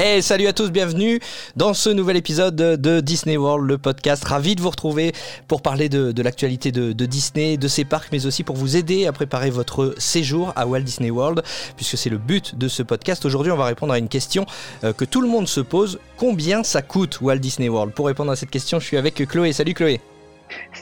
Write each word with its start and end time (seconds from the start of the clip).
Hey, 0.00 0.22
salut 0.22 0.46
à 0.46 0.52
tous, 0.52 0.70
bienvenue 0.70 1.18
dans 1.56 1.74
ce 1.74 1.90
nouvel 1.90 2.16
épisode 2.16 2.54
de 2.54 3.00
Disney 3.00 3.36
World, 3.36 3.66
le 3.66 3.78
podcast. 3.78 4.22
Ravi 4.22 4.54
de 4.54 4.62
vous 4.62 4.70
retrouver 4.70 5.12
pour 5.48 5.60
parler 5.60 5.88
de, 5.88 6.12
de 6.12 6.22
l'actualité 6.22 6.70
de, 6.70 6.92
de, 6.92 7.04
Disney, 7.04 7.56
de 7.56 7.66
ses 7.66 7.84
parcs, 7.84 8.10
mais 8.12 8.24
aussi 8.24 8.44
pour 8.44 8.54
vous 8.54 8.76
aider 8.76 9.08
à 9.08 9.12
préparer 9.12 9.50
votre 9.50 9.96
séjour 9.98 10.52
à 10.54 10.68
Walt 10.68 10.82
Disney 10.82 11.10
World, 11.10 11.42
puisque 11.74 11.98
c'est 11.98 12.10
le 12.10 12.18
but 12.18 12.56
de 12.56 12.68
ce 12.68 12.84
podcast. 12.84 13.24
Aujourd'hui, 13.24 13.50
on 13.50 13.56
va 13.56 13.64
répondre 13.64 13.92
à 13.92 13.98
une 13.98 14.06
question 14.06 14.46
euh, 14.84 14.92
que 14.92 15.04
tout 15.04 15.20
le 15.20 15.26
monde 15.26 15.48
se 15.48 15.60
pose. 15.60 15.98
Combien 16.16 16.62
ça 16.62 16.80
coûte 16.80 17.20
Walt 17.20 17.38
Disney 17.38 17.68
World? 17.68 17.92
Pour 17.92 18.06
répondre 18.06 18.30
à 18.30 18.36
cette 18.36 18.50
question, 18.50 18.78
je 18.78 18.86
suis 18.86 18.98
avec 18.98 19.16
Chloé. 19.26 19.52
Salut 19.52 19.74
Chloé. 19.74 20.00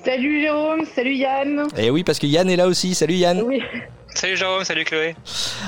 Salut 0.05 0.43
Jérôme, 0.43 0.85
salut 0.95 1.15
Yann. 1.15 1.69
Et 1.79 1.89
oui, 1.89 2.05
parce 2.05 2.19
que 2.19 2.27
Yann 2.27 2.51
est 2.51 2.57
là 2.57 2.67
aussi. 2.67 2.95
Salut 2.95 3.15
Yann. 3.15 3.41
Oui. 3.41 3.63
Salut 4.15 4.37
Jérôme, 4.37 4.65
salut 4.65 4.85
Chloé. 4.85 5.17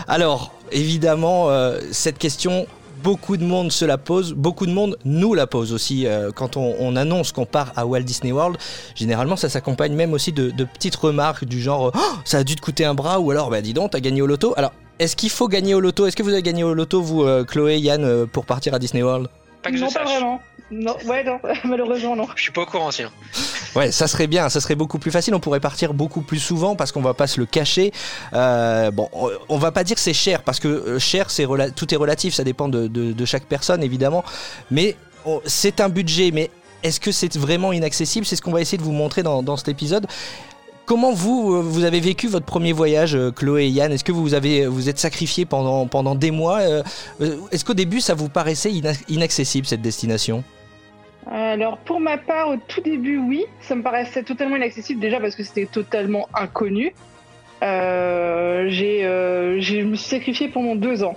Alors, 0.06 0.54
évidemment, 0.70 1.50
euh, 1.50 1.80
cette 1.92 2.18
question 2.18 2.66
beaucoup 3.02 3.36
de 3.36 3.44
monde 3.44 3.72
se 3.72 3.84
la 3.84 3.98
pose, 3.98 4.32
beaucoup 4.32 4.66
de 4.66 4.72
monde 4.72 4.98
nous 5.04 5.34
la 5.34 5.46
pose 5.46 5.72
aussi 5.72 6.06
euh, 6.06 6.30
quand 6.34 6.56
on, 6.56 6.76
on 6.78 6.96
annonce 6.96 7.32
qu'on 7.32 7.46
part 7.46 7.72
à 7.76 7.86
Walt 7.86 8.02
Disney 8.02 8.32
World. 8.32 8.56
Généralement, 8.94 9.36
ça 9.36 9.48
s'accompagne 9.48 9.94
même 9.94 10.12
aussi 10.12 10.32
de, 10.32 10.50
de, 10.50 10.64
petites 10.64 10.96
remarques 10.96 11.44
du 11.44 11.60
genre 11.60 11.92
oh, 11.94 12.00
ça 12.24 12.38
a 12.38 12.44
dû 12.44 12.56
te 12.56 12.60
coûter 12.60 12.84
un 12.84 12.94
bras 12.94 13.20
ou 13.20 13.30
alors 13.30 13.50
bah 13.50 13.60
dis 13.60 13.74
donc 13.74 13.92
t'as 13.92 14.00
gagné 14.00 14.22
au 14.22 14.26
loto. 14.26 14.54
Alors 14.56 14.72
est-ce 14.98 15.14
qu'il 15.14 15.30
faut 15.30 15.46
gagner 15.46 15.74
au 15.74 15.80
loto? 15.80 16.06
Est-ce 16.06 16.16
que 16.16 16.24
vous 16.24 16.32
avez 16.32 16.42
gagné 16.42 16.64
au 16.64 16.74
loto 16.74 17.00
vous, 17.00 17.22
euh, 17.22 17.44
Chloé, 17.44 17.78
Yann, 17.78 18.04
euh, 18.04 18.26
pour 18.26 18.44
partir 18.44 18.74
à 18.74 18.80
Disney 18.80 19.02
World? 19.02 19.28
Pas 19.62 19.70
que 19.70 19.76
non, 19.76 19.88
je 19.88 19.94
pas 19.94 20.00
sache. 20.00 20.12
vraiment. 20.12 20.40
Non, 20.70 20.96
ouais, 21.06 21.22
non, 21.24 21.38
malheureusement 21.64 22.16
non. 22.16 22.26
Je 22.34 22.42
suis 22.42 22.52
pas 22.52 22.62
au 22.62 22.66
courant 22.66 22.90
sinon. 22.90 23.10
Ouais, 23.76 23.92
ça 23.92 24.06
serait 24.06 24.26
bien, 24.26 24.48
ça 24.48 24.60
serait 24.60 24.74
beaucoup 24.74 24.98
plus 24.98 25.10
facile. 25.10 25.34
On 25.34 25.40
pourrait 25.40 25.60
partir 25.60 25.94
beaucoup 25.94 26.22
plus 26.22 26.38
souvent 26.38 26.76
parce 26.76 26.92
qu'on 26.92 27.02
va 27.02 27.14
pas 27.14 27.26
se 27.26 27.40
le 27.40 27.46
cacher. 27.46 27.92
Euh, 28.32 28.90
bon, 28.90 29.08
on 29.48 29.58
va 29.58 29.72
pas 29.72 29.84
dire 29.84 29.96
que 29.96 30.02
c'est 30.02 30.14
cher 30.14 30.42
parce 30.42 30.58
que 30.58 30.68
euh, 30.68 30.98
cher, 30.98 31.30
c'est 31.30 31.46
tout 31.74 31.92
est 31.92 31.96
relatif, 31.96 32.34
ça 32.34 32.44
dépend 32.44 32.68
de, 32.68 33.24
chaque 33.24 33.44
personne 33.44 33.82
évidemment. 33.82 34.24
Mais 34.70 34.96
c'est 35.44 35.80
un 35.80 35.88
budget, 35.88 36.30
mais 36.32 36.50
est-ce 36.82 37.00
que 37.00 37.12
c'est 37.12 37.36
vraiment 37.36 37.72
inaccessible? 37.72 38.24
C'est 38.24 38.36
ce 38.36 38.42
qu'on 38.42 38.52
va 38.52 38.60
essayer 38.60 38.78
de 38.78 38.82
vous 38.82 38.92
montrer 38.92 39.22
dans, 39.22 39.56
cet 39.56 39.68
épisode. 39.68 40.06
Comment 40.86 41.12
vous, 41.12 41.54
euh, 41.54 41.60
vous 41.60 41.84
avez 41.84 42.00
vécu 42.00 42.28
votre 42.28 42.46
premier 42.46 42.72
voyage, 42.72 43.18
Chloé 43.36 43.64
et 43.64 43.68
Yann? 43.68 43.92
Est-ce 43.92 44.04
que 44.04 44.12
vous 44.12 44.32
avez, 44.32 44.66
vous 44.66 44.88
êtes 44.88 44.98
sacrifiés 44.98 45.44
pendant, 45.44 45.86
pendant 45.86 46.14
des 46.14 46.30
mois 46.30 46.62
Est-ce 47.20 47.64
qu'au 47.64 47.74
début, 47.74 48.00
ça 48.00 48.14
vous 48.14 48.30
paraissait 48.30 48.72
ina 48.72 48.92
inaccessible 49.08 49.66
cette 49.66 49.82
destination? 49.82 50.42
Alors 51.30 51.78
pour 51.78 52.00
ma 52.00 52.16
part, 52.16 52.48
au 52.48 52.56
tout 52.56 52.80
début, 52.80 53.18
oui, 53.18 53.44
ça 53.60 53.74
me 53.74 53.82
paraissait 53.82 54.22
totalement 54.22 54.56
inaccessible 54.56 55.00
déjà 55.00 55.20
parce 55.20 55.34
que 55.34 55.42
c'était 55.42 55.66
totalement 55.66 56.28
inconnu. 56.34 56.94
Euh, 57.62 58.66
j'ai, 58.68 59.04
euh, 59.04 59.60
je 59.60 59.80
me 59.82 59.96
suis 59.96 60.08
sacrifiée 60.08 60.48
pendant 60.48 60.74
deux 60.74 61.02
ans 61.02 61.16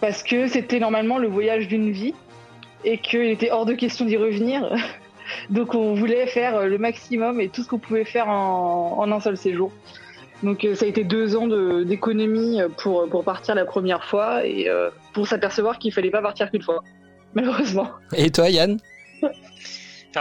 parce 0.00 0.22
que 0.22 0.46
c'était 0.46 0.80
normalement 0.80 1.18
le 1.18 1.28
voyage 1.28 1.68
d'une 1.68 1.90
vie 1.90 2.14
et 2.84 2.98
qu'il 2.98 3.22
était 3.22 3.50
hors 3.50 3.64
de 3.64 3.74
question 3.74 4.04
d'y 4.04 4.16
revenir. 4.16 4.70
Donc 5.50 5.74
on 5.74 5.94
voulait 5.94 6.26
faire 6.26 6.66
le 6.66 6.78
maximum 6.78 7.40
et 7.40 7.48
tout 7.48 7.62
ce 7.62 7.68
qu'on 7.68 7.78
pouvait 7.78 8.04
faire 8.04 8.28
en, 8.28 8.98
en, 8.98 9.12
un 9.12 9.20
seul 9.20 9.36
séjour. 9.36 9.72
Donc 10.42 10.66
ça 10.74 10.84
a 10.84 10.88
été 10.88 11.02
deux 11.02 11.34
ans 11.36 11.48
d'économie 11.84 12.60
pour, 12.76 13.08
pour 13.08 13.24
partir 13.24 13.54
la 13.54 13.64
première 13.64 14.04
fois 14.04 14.46
et 14.46 14.68
euh, 14.68 14.90
pour 15.12 15.26
s'apercevoir 15.26 15.78
qu'il 15.78 15.92
fallait 15.92 16.10
pas 16.10 16.22
partir 16.22 16.50
qu'une 16.50 16.62
fois, 16.62 16.84
malheureusement. 17.34 17.88
Et 18.14 18.30
toi 18.30 18.48
Yann? 18.48 18.78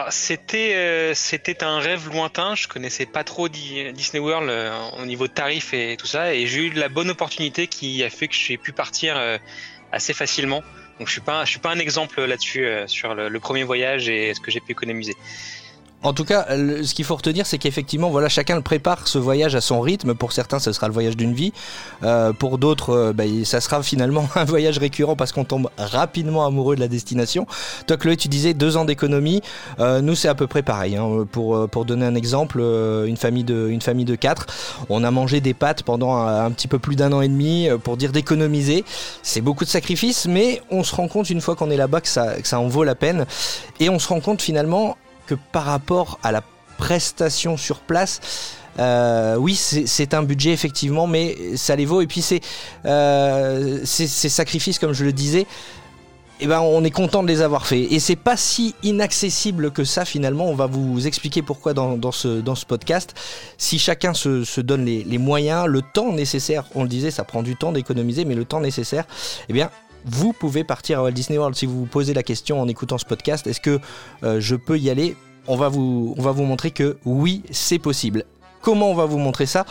C'était 0.09 0.75
euh, 0.75 1.13
c'était 1.13 1.63
un 1.63 1.79
rêve 1.79 2.09
lointain. 2.09 2.55
Je 2.55 2.67
connaissais 2.67 3.05
pas 3.05 3.23
trop 3.23 3.49
Disney 3.49 4.19
World 4.19 4.49
euh, 4.49 4.71
au 4.99 5.05
niveau 5.05 5.27
de 5.27 5.33
tarifs 5.33 5.73
et 5.73 5.97
tout 5.97 6.07
ça, 6.07 6.33
et 6.33 6.47
j'ai 6.47 6.67
eu 6.67 6.69
la 6.71 6.89
bonne 6.89 7.09
opportunité 7.09 7.67
qui 7.67 8.03
a 8.03 8.09
fait 8.09 8.27
que 8.27 8.35
j'ai 8.35 8.57
pu 8.57 8.71
partir 8.71 9.17
euh, 9.17 9.37
assez 9.91 10.13
facilement. 10.13 10.63
Donc 10.99 11.07
je 11.07 11.13
suis 11.13 11.21
pas 11.21 11.45
je 11.45 11.51
suis 11.51 11.59
pas 11.59 11.71
un 11.71 11.79
exemple 11.79 12.23
là-dessus 12.23 12.67
sur 12.87 13.13
le, 13.13 13.39
premier 13.39 13.63
voyage 13.63 14.09
et 14.09 14.33
ce 14.33 14.41
que 14.41 14.51
j'ai 14.51 14.59
pu 14.59 14.71
économiser. 14.71 15.15
En 16.03 16.13
tout 16.13 16.25
cas, 16.25 16.45
ce 16.49 16.93
qu'il 16.93 17.05
faut 17.05 17.15
retenir, 17.15 17.47
c'est 17.47 17.57
qu'effectivement, 17.57 18.11
voilà, 18.11 18.29
chacun 18.29 18.55
le 18.55 18.61
prépare 18.61 19.07
ce 19.07 19.17
voyage 19.17 19.55
à 19.55 19.61
son 19.61 19.81
rythme. 19.81 20.13
Pour 20.13 20.31
certains, 20.31 20.59
ce 20.59 20.71
sera 20.71 20.87
le 20.87 20.93
voyage 20.93 21.17
d'une 21.17 21.33
vie. 21.33 21.53
Euh, 22.03 22.33
pour 22.33 22.59
d'autres, 22.59 22.91
euh, 22.91 23.13
bah, 23.13 23.23
ça 23.45 23.61
sera 23.61 23.81
finalement 23.81 24.27
un 24.35 24.45
voyage 24.45 24.77
récurrent 24.77 25.15
parce 25.15 25.31
qu'on 25.31 25.43
tombe 25.43 25.69
rapidement 25.77 26.45
amoureux 26.45 26.75
de 26.75 26.81
la 26.81 26.87
destination. 26.87 27.47
Toi, 27.87 27.97
Chloé, 27.97 28.15
tu 28.15 28.27
disais 28.27 28.53
deux 28.53 28.77
ans 28.77 28.85
d'économie. 28.85 29.41
Euh, 29.79 30.01
nous, 30.01 30.13
c'est 30.13 30.27
à 30.27 30.35
peu 30.35 30.45
près 30.45 30.61
pareil. 30.61 30.95
Hein. 30.95 31.25
Pour, 31.31 31.67
pour 31.67 31.83
donner 31.83 32.05
un 32.05 32.15
exemple, 32.15 32.59
une 32.59 33.17
famille 33.17 33.43
de 33.43 33.67
une 33.69 33.81
famille 33.81 34.05
de 34.05 34.15
quatre, 34.15 34.45
on 34.89 35.03
a 35.03 35.09
mangé 35.09 35.41
des 35.41 35.55
pâtes 35.55 35.81
pendant 35.81 36.13
un, 36.13 36.45
un 36.45 36.51
petit 36.51 36.67
peu 36.67 36.77
plus 36.77 36.95
d'un 36.95 37.11
an 37.11 37.21
et 37.21 37.27
demi 37.27 37.69
pour 37.83 37.97
dire 37.97 38.11
d'économiser. 38.11 38.85
C'est 39.23 39.41
beaucoup 39.41 39.65
de 39.65 39.69
sacrifices, 39.69 40.27
mais 40.27 40.61
on 40.69 40.83
se 40.83 40.95
rend 40.95 41.07
compte 41.07 41.31
une 41.31 41.41
fois 41.41 41.55
qu'on 41.55 41.71
est 41.71 41.77
là-bas 41.77 42.01
que 42.01 42.07
ça, 42.07 42.39
que 42.39 42.47
ça 42.47 42.59
en 42.59 42.67
vaut 42.67 42.83
la 42.83 42.95
peine. 42.95 43.25
Et 43.79 43.89
on 43.89 43.97
se 43.97 44.07
rend 44.07 44.19
compte 44.19 44.41
finalement 44.41 44.95
que 45.27 45.35
par 45.35 45.65
rapport 45.65 46.19
à 46.23 46.31
la 46.31 46.41
prestation 46.77 47.57
sur 47.57 47.79
place, 47.79 48.21
euh, 48.79 49.35
oui, 49.35 49.55
c'est 49.55 50.13
un 50.13 50.23
budget 50.23 50.51
effectivement, 50.51 51.07
mais 51.07 51.55
ça 51.55 51.75
les 51.75 51.85
vaut. 51.85 52.01
Et 52.01 52.07
puis 52.07 52.21
c'est 52.21 52.41
euh, 52.85 53.79
ces 53.83 54.07
sacrifices, 54.29 54.79
comme 54.79 54.93
je 54.93 55.03
le 55.03 55.13
disais, 55.13 55.47
eh 56.39 56.45
ben, 56.45 56.59
on 56.59 56.83
est 56.83 56.91
content 56.91 57.23
de 57.23 57.27
les 57.27 57.41
avoir 57.41 57.65
faits. 57.65 57.91
Et 57.91 57.99
c'est 57.99 58.15
pas 58.15 58.37
si 58.37 58.75
inaccessible 58.83 59.71
que 59.71 59.83
ça 59.83 60.05
finalement. 60.05 60.45
On 60.45 60.53
va 60.53 60.67
vous 60.67 61.07
expliquer 61.07 61.41
pourquoi 61.41 61.73
dans, 61.73 61.97
dans, 61.97 62.11
ce, 62.11 62.41
dans 62.41 62.55
ce 62.55 62.65
podcast. 62.65 63.15
Si 63.57 63.79
chacun 63.79 64.13
se, 64.13 64.43
se 64.43 64.61
donne 64.61 64.85
les, 64.85 65.03
les, 65.03 65.17
moyens, 65.17 65.65
le 65.65 65.81
temps 65.81 66.11
nécessaire, 66.13 66.65
on 66.75 66.83
le 66.83 66.89
disait, 66.89 67.09
ça 67.09 67.23
prend 67.23 67.41
du 67.41 67.55
temps 67.55 67.71
d'économiser, 67.71 68.23
mais 68.23 68.35
le 68.35 68.45
temps 68.45 68.59
nécessaire, 68.59 69.05
eh 69.49 69.53
bien, 69.53 69.71
vous 70.07 70.33
pouvez 70.33 70.63
partir 70.63 70.99
à 70.99 71.03
Walt 71.03 71.11
Disney 71.11 71.37
World. 71.37 71.55
Si 71.55 71.65
vous 71.65 71.79
vous 71.79 71.85
posez 71.85 72.13
la 72.13 72.23
question 72.23 72.61
en 72.61 72.67
écoutant 72.67 72.97
ce 72.97 73.05
podcast, 73.05 73.45
est-ce 73.47 73.61
que 73.61 73.79
euh, 74.23 74.39
je 74.39 74.55
peux 74.55 74.77
y 74.77 74.89
aller? 74.89 75.15
On 75.47 75.55
va, 75.55 75.69
vous, 75.69 76.13
on 76.17 76.21
va 76.21 76.31
vous 76.31 76.43
montrer 76.43 76.71
que 76.71 76.97
oui, 77.05 77.43
c'est 77.51 77.79
possible. 77.79 78.25
Comment 78.61 78.91
on 78.91 78.95
va 78.95 79.05
vous 79.05 79.17
montrer 79.17 79.45
ça? 79.45 79.65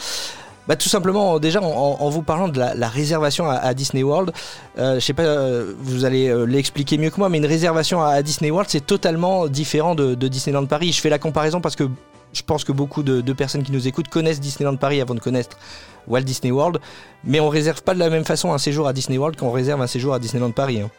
Bah, 0.67 0.75
tout 0.75 0.89
simplement, 0.89 1.39
déjà 1.39 1.63
en, 1.63 2.09
vous 2.09 2.23
parlant 2.23 2.49
de 2.49 2.59
la, 2.59 2.89
réservation 2.89 3.49
à, 3.49 3.73
Disney 3.75 4.03
World, 4.03 4.33
euh, 4.79 4.97
je 4.97 5.01
sais 5.01 5.13
pas, 5.13 5.23
euh, 5.23 5.75
vous 5.79 6.05
allez 6.05 6.29
euh, 6.29 6.45
l'expliquer 6.45 6.99
mieux 6.99 7.11
que 7.11 7.19
moi, 7.19 7.29
mais 7.29 7.39
une 7.39 7.47
réservation 7.47 8.03
à, 8.03 8.09
à 8.09 8.23
Disney 8.23 8.51
World, 8.51 8.69
c'est 8.69 8.85
totalement 8.85 9.47
différent 9.47 9.95
de, 9.95 10.15
de, 10.15 10.29
Disneyland 10.29 10.67
Paris. 10.67 10.91
Je 10.93 11.01
fais 11.01 11.09
la 11.09 11.21
comparaison 11.21 11.61
parce 11.61 11.77
que 11.77 11.85
je 12.37 12.43
pense 12.43 12.65
que 12.65 12.73
beaucoup 12.73 13.03
de, 13.03 13.33
personnes 13.33 13.63
qui 13.63 13.73
nous 13.73 13.89
écoutent 13.89 14.09
connaissent 14.09 14.41
Disneyland 14.41 14.77
Paris 14.77 15.01
avant 15.01 15.15
de 15.15 15.21
connaître 15.21 15.59
Walt 16.07 16.23
Disney 16.23 16.53
World, 16.53 16.81
mais 17.25 17.41
on 17.41 17.49
réserve 17.49 17.83
pas 17.83 17.95
de 17.95 17.99
la 17.99 18.11
même 18.11 18.25
façon 18.25 18.53
un 18.53 18.59
séjour 18.59 18.87
à 18.87 18.93
Disney 18.93 19.19
World 19.19 19.39
qu'on 19.39 19.51
réserve 19.51 19.81
un 19.81 19.87
séjour 19.87 20.15
à 20.15 20.19
Disneyland 20.19 20.53
Paris. 20.53 20.81
Hein. 20.81 20.91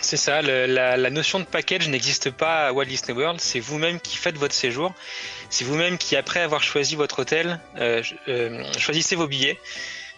C'est 0.00 0.16
ça, 0.16 0.42
la, 0.42 1.10
notion 1.10 1.38
de 1.38 1.44
package 1.44 1.88
n'existe 1.88 2.30
pas 2.30 2.66
à 2.66 2.72
Walt 2.72 2.86
Disney 2.86 3.16
World, 3.16 3.40
c'est 3.40 3.60
vous-même 3.60 4.00
qui 4.00 4.16
faites 4.16 4.36
votre 4.36 4.54
séjour, 4.54 4.92
c'est 5.48 5.64
vous-même 5.64 5.96
qui, 5.96 6.16
après 6.16 6.40
avoir 6.40 6.62
choisi 6.62 6.96
votre 6.96 7.20
hôtel, 7.20 7.60
euh, 7.78 8.02
euh, 8.26 8.64
choisissez 8.76 9.14
vos 9.14 9.28
billets 9.28 9.58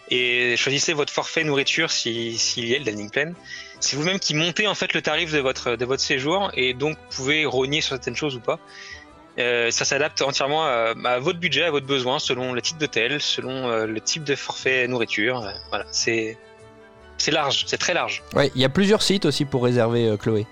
et 0.09 0.55
choisissez 0.57 0.93
votre 0.93 1.13
forfait 1.13 1.43
nourriture 1.43 1.91
s'il 1.91 2.37
si, 2.39 2.67
y 2.67 2.75
a 2.75 2.79
le 2.79 2.83
dining 2.83 3.11
plan. 3.11 3.33
C'est 3.79 3.95
vous-même 3.95 4.19
qui 4.19 4.33
montez 4.33 4.67
en 4.67 4.75
fait 4.75 4.93
le 4.93 5.01
tarif 5.01 5.31
de 5.31 5.39
votre, 5.39 5.75
de 5.75 5.85
votre 5.85 6.01
séjour 6.01 6.51
et 6.55 6.73
donc 6.73 6.97
pouvez 7.11 7.45
rogner 7.45 7.81
sur 7.81 7.89
certaines 7.89 8.15
choses 8.15 8.35
ou 8.35 8.39
pas. 8.39 8.59
Euh, 9.37 9.69
ça 9.69 9.83
s'adapte 9.83 10.21
entièrement 10.21 10.63
à, 10.65 10.93
à, 11.03 11.19
votre 11.19 11.39
budget, 11.39 11.63
à 11.63 11.71
votre 11.71 11.85
besoin, 11.85 12.19
selon 12.19 12.53
le 12.53 12.61
type 12.61 12.77
d'hôtel, 12.77 13.19
selon 13.19 13.67
euh, 13.69 13.85
le 13.85 13.99
type 13.99 14.23
de 14.23 14.35
forfait 14.35 14.87
nourriture. 14.87 15.41
Euh, 15.41 15.51
voilà, 15.69 15.85
c'est 15.91 16.37
c'est 17.17 17.31
large, 17.31 17.65
c'est 17.67 17.77
très 17.77 17.93
large. 17.93 18.23
Ouais, 18.33 18.51
il 18.55 18.61
y 18.61 18.65
a 18.65 18.69
plusieurs 18.69 19.01
sites 19.01 19.25
aussi 19.25 19.45
pour 19.45 19.63
réserver, 19.63 20.07
euh, 20.07 20.17
Chloé. 20.17 20.45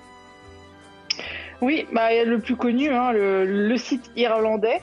Oui, 1.61 1.85
bah, 1.93 2.23
le 2.23 2.39
plus 2.39 2.55
connu, 2.55 2.89
hein, 2.89 3.11
le, 3.13 3.45
le, 3.45 3.77
site 3.77 4.11
irlandais. 4.15 4.81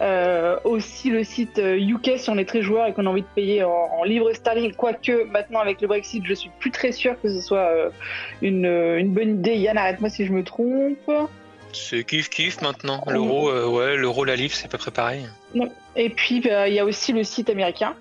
Euh, 0.00 0.56
aussi 0.64 1.08
le 1.08 1.22
site 1.22 1.56
UK 1.56 2.14
si 2.16 2.28
on 2.28 2.36
est 2.36 2.44
très 2.48 2.62
joueur 2.62 2.86
et 2.86 2.92
qu'on 2.92 3.06
a 3.06 3.08
envie 3.08 3.22
de 3.22 3.28
payer 3.32 3.62
en, 3.62 3.70
en 3.70 4.02
livres 4.02 4.32
sterling, 4.32 4.74
quoique 4.74 5.24
maintenant 5.30 5.60
avec 5.60 5.80
le 5.80 5.86
Brexit, 5.86 6.24
je 6.26 6.34
suis 6.34 6.50
plus 6.58 6.72
très 6.72 6.90
sûr 6.90 7.14
que 7.22 7.28
ce 7.28 7.40
soit 7.40 7.58
euh, 7.58 7.90
une, 8.42 8.66
une, 8.66 9.10
bonne 9.14 9.38
idée. 9.38 9.54
Yann, 9.54 9.78
arrête-moi 9.78 10.10
si 10.10 10.26
je 10.26 10.32
me 10.32 10.42
trompe. 10.42 11.10
C'est 11.74 12.04
kiff 12.04 12.30
kiff 12.30 12.60
maintenant. 12.62 13.04
L'euro, 13.06 13.50
euh, 13.50 13.66
ouais, 13.66 13.96
l'euro, 13.96 14.24
la 14.24 14.36
livre, 14.36 14.54
c'est 14.54 14.66
à 14.66 14.68
peu 14.68 14.78
près 14.78 14.90
pareil. 14.90 15.26
Non. 15.54 15.70
Et 15.96 16.10
puis 16.10 16.36
il 16.36 16.42
bah, 16.42 16.68
y 16.68 16.78
a 16.78 16.84
aussi 16.84 17.12
le 17.12 17.24
site 17.24 17.50
américain. 17.50 17.94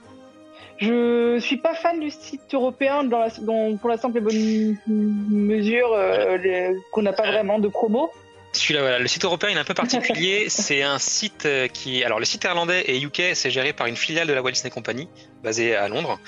Je 0.77 1.37
suis 1.39 1.57
pas 1.57 1.75
fan 1.75 1.99
du 1.99 2.09
site 2.09 2.53
européen 2.53 3.03
dans 3.03 3.19
la, 3.19 3.29
dans, 3.41 3.77
pour 3.77 3.89
la 3.89 3.97
simple 3.97 4.17
et 4.17 4.21
bonne 4.21 4.77
mesure 4.87 5.93
euh, 5.93 6.73
qu'on 6.91 7.03
n'a 7.03 7.13
pas 7.13 7.27
vraiment 7.27 7.59
de 7.59 7.67
promo. 7.67 8.11
Celui-là, 8.53 8.81
voilà. 8.81 8.99
Le 8.99 9.07
site 9.07 9.25
européen 9.25 9.49
il 9.49 9.57
est 9.57 9.59
un 9.59 9.65
peu 9.65 9.73
particulier. 9.73 10.45
c'est 10.49 10.83
un 10.83 10.99
site 10.99 11.45
euh, 11.45 11.67
qui. 11.67 12.03
Alors, 12.03 12.19
le 12.19 12.25
site 12.25 12.43
irlandais 12.43 12.83
et 12.87 13.01
UK, 13.01 13.33
c'est 13.33 13.51
géré 13.51 13.73
par 13.73 13.87
une 13.87 13.95
filiale 13.95 14.27
de 14.27 14.33
la 14.33 14.41
Walt 14.41 14.51
Disney 14.51 14.71
Company, 14.71 15.07
basée 15.43 15.75
à 15.75 15.87
Londres. 15.87 16.19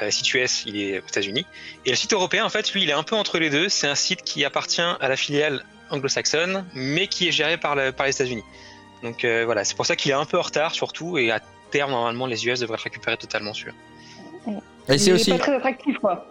Euh, 0.00 0.10
site 0.10 0.32
US, 0.34 0.64
il 0.66 0.80
est 0.80 0.98
aux 0.98 1.06
États-Unis. 1.06 1.46
Et 1.84 1.90
le 1.90 1.96
site 1.96 2.12
européen, 2.12 2.44
en 2.44 2.50
fait, 2.50 2.72
lui, 2.72 2.82
il 2.82 2.90
est 2.90 2.94
un 2.94 3.02
peu 3.02 3.16
entre 3.16 3.38
les 3.38 3.50
deux. 3.50 3.68
C'est 3.68 3.88
un 3.88 3.94
site 3.94 4.22
qui 4.22 4.44
appartient 4.44 4.82
à 4.82 5.08
la 5.08 5.16
filiale 5.16 5.64
anglo-saxonne, 5.90 6.64
mais 6.74 7.06
qui 7.06 7.28
est 7.28 7.32
géré 7.32 7.56
par, 7.56 7.74
le- 7.76 7.92
par 7.92 8.06
les 8.06 8.12
États-Unis. 8.12 8.44
Donc 9.02 9.24
euh, 9.24 9.44
voilà, 9.44 9.64
c'est 9.64 9.76
pour 9.76 9.86
ça 9.86 9.96
qu'il 9.96 10.10
est 10.10 10.14
un 10.14 10.24
peu 10.24 10.38
en 10.38 10.42
retard, 10.42 10.74
surtout. 10.74 11.18
Et 11.18 11.30
à 11.30 11.40
terme, 11.70 11.90
normalement, 11.90 12.26
les 12.26 12.46
US 12.46 12.60
devraient 12.60 12.76
le 12.78 12.82
récupérer 12.82 13.16
totalement, 13.16 13.52
celui-là. 13.54 13.74
Et 14.88 14.98
c'est 14.98 15.06
Il 15.06 15.10
est 15.10 15.12
aussi. 15.14 15.30
pas 15.32 15.38
très 15.38 15.54
attractif, 15.56 15.98
quoi. 15.98 16.26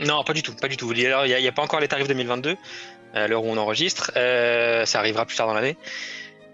Non, 0.00 0.24
pas 0.24 0.32
du 0.32 0.42
tout, 0.42 0.54
pas 0.56 0.68
du 0.68 0.76
tout. 0.76 0.92
Il 0.92 0.98
n'y 0.98 1.06
a, 1.46 1.52
pas 1.52 1.62
encore 1.62 1.78
les 1.80 1.88
tarifs 1.88 2.08
2022, 2.08 2.56
à 3.14 3.28
l'heure 3.28 3.44
où 3.44 3.48
on 3.48 3.56
enregistre. 3.56 4.10
Euh, 4.16 4.84
ça 4.86 4.98
arrivera 4.98 5.26
plus 5.26 5.36
tard 5.36 5.46
dans 5.46 5.54
l'année. 5.54 5.76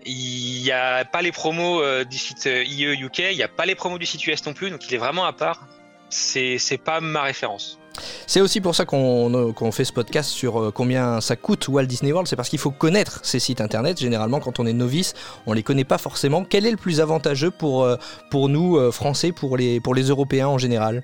Il 0.05 0.63
n'y 0.63 0.71
a 0.71 1.05
pas 1.05 1.23
les 1.23 1.33
promos 1.33 1.83
euh, 1.83 2.05
du 2.05 2.19
site 2.19 2.47
euh, 2.47 2.65
IE 2.65 2.85
UK, 3.03 3.19
il 3.31 3.37
n'y 3.37 3.43
a 3.43 3.49
pas 3.49 3.67
les 3.67 3.75
promos 3.75 3.99
du 3.99 4.07
site 4.07 4.27
US 4.27 4.45
non 4.47 4.55
plus, 4.55 4.71
donc 4.71 4.87
il 4.89 4.95
est 4.95 4.99
vraiment 4.99 5.25
à 5.25 5.33
part. 5.33 5.67
C'est 6.11 6.59
c'est 6.59 6.79
pas 6.79 7.01
ma 7.01 7.23
référence. 7.23 7.79
C'est 8.27 8.41
aussi 8.41 8.61
pour 8.61 8.75
ça 8.75 8.85
qu'on 8.85 9.73
fait 9.73 9.85
ce 9.85 9.93
podcast 9.93 10.31
sur 10.31 10.61
euh, 10.61 10.71
combien 10.71 11.21
ça 11.21 11.37
coûte 11.37 11.69
Walt 11.69 11.87
Disney 11.87 12.13
World. 12.13 12.29
C'est 12.29 12.37
parce 12.37 12.49
qu'il 12.49 12.59
faut 12.59 12.71
connaître 12.71 13.21
ces 13.25 13.41
sites 13.41 13.61
internet. 13.61 13.99
Généralement, 13.99 14.41
quand 14.41 14.61
on 14.61 14.67
est 14.67 14.73
novice, 14.73 15.15
on 15.47 15.53
les 15.53 15.63
connaît 15.63 15.85
pas 15.85 15.99
forcément. 15.99 16.45
Quel 16.45 16.67
est 16.67 16.71
le 16.71 16.77
plus 16.77 17.01
avantageux 17.01 17.51
pour, 17.51 17.85
euh, 17.85 17.97
nous, 18.33 18.77
euh, 18.77 18.91
Français, 18.91 19.33
pour 19.33 19.57
les, 19.57 19.81
Européens 19.81 20.49
en 20.49 20.59
général? 20.59 21.03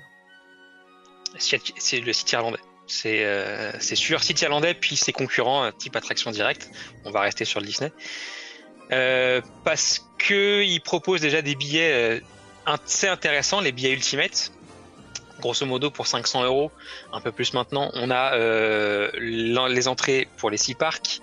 C'est 1.37 1.99
le 1.99 2.13
site 2.13 2.31
irlandais. 2.31 2.59
C'est 2.87 3.25
euh, 3.25 3.71
sûr, 3.79 4.23
site 4.23 4.41
irlandais, 4.41 4.73
puis 4.73 4.95
ses 4.95 5.11
concurrents, 5.11 5.71
type 5.71 5.95
attraction 5.95 6.31
directe. 6.31 6.69
On 7.03 7.11
va 7.11 7.21
rester 7.21 7.45
sur 7.45 7.59
le 7.59 7.65
Disney. 7.65 7.91
Parce 9.63 10.05
que 10.17 10.63
il 10.63 10.79
propose 10.79 11.21
déjà 11.21 11.41
des 11.41 11.55
billets 11.55 12.21
assez 12.65 13.07
intéressants, 13.07 13.61
les 13.61 13.71
billets 13.71 13.93
Ultimate. 13.93 14.51
Grosso 15.39 15.65
modo, 15.65 15.91
pour 15.91 16.07
500 16.07 16.43
euros, 16.45 16.71
un 17.11 17.21
peu 17.21 17.31
plus 17.31 17.53
maintenant, 17.53 17.91
on 17.93 18.09
a 18.09 18.35
euh, 18.35 19.11
les 19.19 19.87
entrées 19.87 20.27
pour 20.37 20.49
les 20.49 20.57
six 20.57 20.75
parcs, 20.75 21.21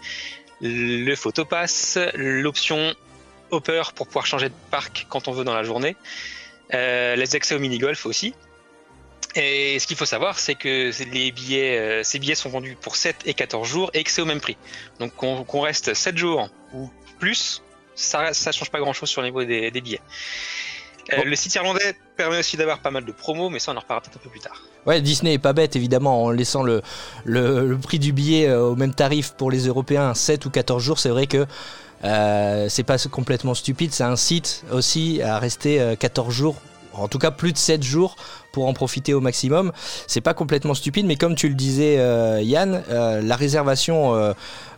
le 0.60 1.14
photopass, 1.14 1.98
l'option 2.14 2.94
Hopper 3.50 3.82
pour 3.94 4.06
pouvoir 4.06 4.26
changer 4.26 4.48
de 4.48 4.54
parc 4.70 5.06
quand 5.08 5.28
on 5.28 5.32
veut 5.32 5.44
dans 5.44 5.54
la 5.54 5.62
journée, 5.62 5.96
euh, 6.72 7.16
les 7.16 7.36
accès 7.36 7.54
au 7.54 7.58
mini-golf 7.58 8.06
aussi. 8.06 8.34
Et 9.34 9.78
ce 9.78 9.86
qu'il 9.86 9.96
faut 9.96 10.06
savoir, 10.06 10.38
c'est 10.38 10.54
que 10.54 10.90
les 11.12 11.32
billets, 11.32 11.78
euh, 11.78 12.02
ces 12.02 12.18
billets 12.18 12.34
sont 12.34 12.50
vendus 12.50 12.76
pour 12.80 12.96
7 12.96 13.16
et 13.24 13.34
14 13.34 13.68
jours 13.68 13.90
et 13.94 14.04
que 14.04 14.10
c'est 14.10 14.22
au 14.22 14.26
même 14.26 14.40
prix. 14.40 14.56
Donc 15.00 15.14
qu'on 15.14 15.60
reste 15.60 15.94
7 15.94 16.16
jours 16.16 16.48
ou 16.74 16.90
plus, 17.18 17.62
ça 17.94 18.32
ça 18.34 18.52
change 18.52 18.70
pas 18.70 18.78
grand 18.78 18.92
chose 18.92 19.08
sur 19.08 19.22
le 19.22 19.28
niveau 19.28 19.44
des 19.44 19.80
billets. 19.80 20.00
Euh. 21.12 21.25
Le 21.25 21.37
site 21.37 21.54
irlandais 21.54 21.96
permet 22.16 22.38
aussi 22.38 22.56
d'avoir 22.56 22.81
pas 22.81 22.90
mal 22.90 23.04
de 23.04 23.12
promos, 23.12 23.50
mais 23.50 23.58
ça 23.58 23.72
on 23.72 23.76
en 23.76 23.81
reparlera 23.81 24.02
peut-être 24.02 24.16
un 24.19 24.25
peu 24.25 24.31
plus 24.31 24.40
tard. 24.40 24.62
Ouais, 24.87 25.00
Disney 25.00 25.34
est 25.34 25.38
pas 25.38 25.52
bête 25.52 25.76
évidemment 25.76 26.25
en 26.25 26.31
laissant 26.31 26.62
le, 26.62 26.82
le, 27.25 27.66
le 27.66 27.78
prix 27.78 27.99
du 27.99 28.12
billet 28.12 28.49
euh, 28.49 28.62
au 28.62 28.76
même 28.76 28.94
tarif 28.94 29.32
pour 29.32 29.50
les 29.50 29.66
Européens 29.66 30.14
7 30.14 30.46
ou 30.46 30.50
14 30.50 30.82
jours. 30.82 30.99
C'est 30.99 31.08
vrai 31.08 31.26
que 31.26 31.46
euh, 32.04 32.66
c'est 32.69 32.82
pas 32.82 32.99
complètement 33.10 33.54
stupide. 33.54 33.93
Un 34.00 34.16
site 34.16 34.64
aussi 34.70 35.22
à 35.22 35.38
rester 35.38 35.81
euh, 35.81 35.96
14 35.96 36.32
jours, 36.32 36.56
en 36.93 37.08
tout 37.08 37.19
cas 37.19 37.31
plus 37.31 37.52
de 37.52 37.58
7 37.58 37.82
jours 37.82 38.16
pour 38.52 38.69
en 38.69 38.75
profiter 38.75 39.14
au 39.14 39.20
maximum. 39.20 39.72
C'est 40.06 40.20
pas 40.20 40.34
complètement 40.34 40.75
stupide, 40.75 41.06
mais 41.06 41.16
comme 41.16 41.34
tu 41.34 41.49
le 41.49 41.54
disais, 41.54 41.96
euh, 41.99 42.40
Yann, 42.43 42.82
euh, 42.90 43.22
la 43.22 43.34
réservation 43.34 44.14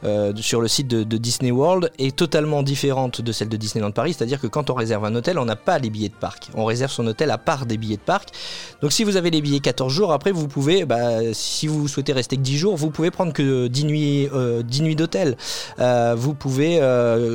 euh, 0.05 0.32
sur 0.37 0.61
le 0.61 0.69
site 0.69 0.87
de, 0.87 1.17
Disney 1.19 1.50
World 1.50 1.91
est 1.99 2.15
totalement 2.15 2.62
différente 2.62 3.21
de 3.21 3.32
celle 3.32 3.49
de 3.49 3.56
Disneyland 3.56 3.91
Paris. 3.91 4.15
C'est-à-dire 4.15 4.41
que 4.41 4.47
quand 4.47 4.71
on 4.71 4.75
réserve 4.75 5.05
un 5.05 5.15
hôtel, 5.15 5.38
on 5.38 5.44
n'a 5.44 5.56
pas 5.56 5.79
les 5.79 5.91
billets 5.91 6.09
de 6.09 6.15
parc. 6.15 6.50
On 6.55 6.65
réserve 6.65 6.93
son 6.93 7.06
hôtel 7.06 7.31
à 7.31 7.38
part 7.38 7.67
des 7.67 7.76
billets 7.76 7.97
de 7.97 8.03
parc. 8.03 8.29
Donc 8.81 8.93
si 8.93 9.03
vous 9.03 9.17
avez 9.17 9.31
les 9.31 9.41
billets 9.41 9.61
14 9.61 9.93
jours, 9.93 10.12
après 10.12 10.31
vous 10.31 10.47
pouvez, 10.47 10.85
bah, 10.85 11.32
si 11.32 11.67
vous 11.67 11.88
souhaitez 11.88 12.12
rester 12.12 12.37
que 12.37 12.43
10 12.43 12.59
jours, 12.59 12.77
vous 12.77 12.91
pouvez 12.91 13.11
prendre 13.11 13.32
que 13.32 13.67
10 13.67 13.85
nuits, 13.85 14.29
10 14.65 14.82
nuits 14.82 14.97
d'hôtel. 14.97 15.37
Vous 15.79 16.35
pouvez 16.35 16.81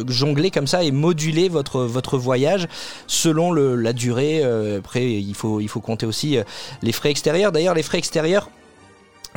jongler 0.08 0.52
comme 0.52 0.68
ça 0.68 0.84
et 0.84 0.92
moduler 0.92 1.50
votre, 1.50 2.18
voyage 2.18 2.68
selon 3.08 3.52
la 3.52 3.94
durée. 3.94 4.44
Après, 4.78 5.12
il 5.12 5.36
faut 5.36 5.82
compter 5.82 6.06
aussi 6.06 6.29
euh, 6.38 6.44
les 6.82 6.92
frais 6.92 7.12
extérieurs. 7.12 7.52
D'ailleurs, 7.52 7.74
les 7.74 7.84
frais 7.84 7.98
extérieurs, 7.98 8.50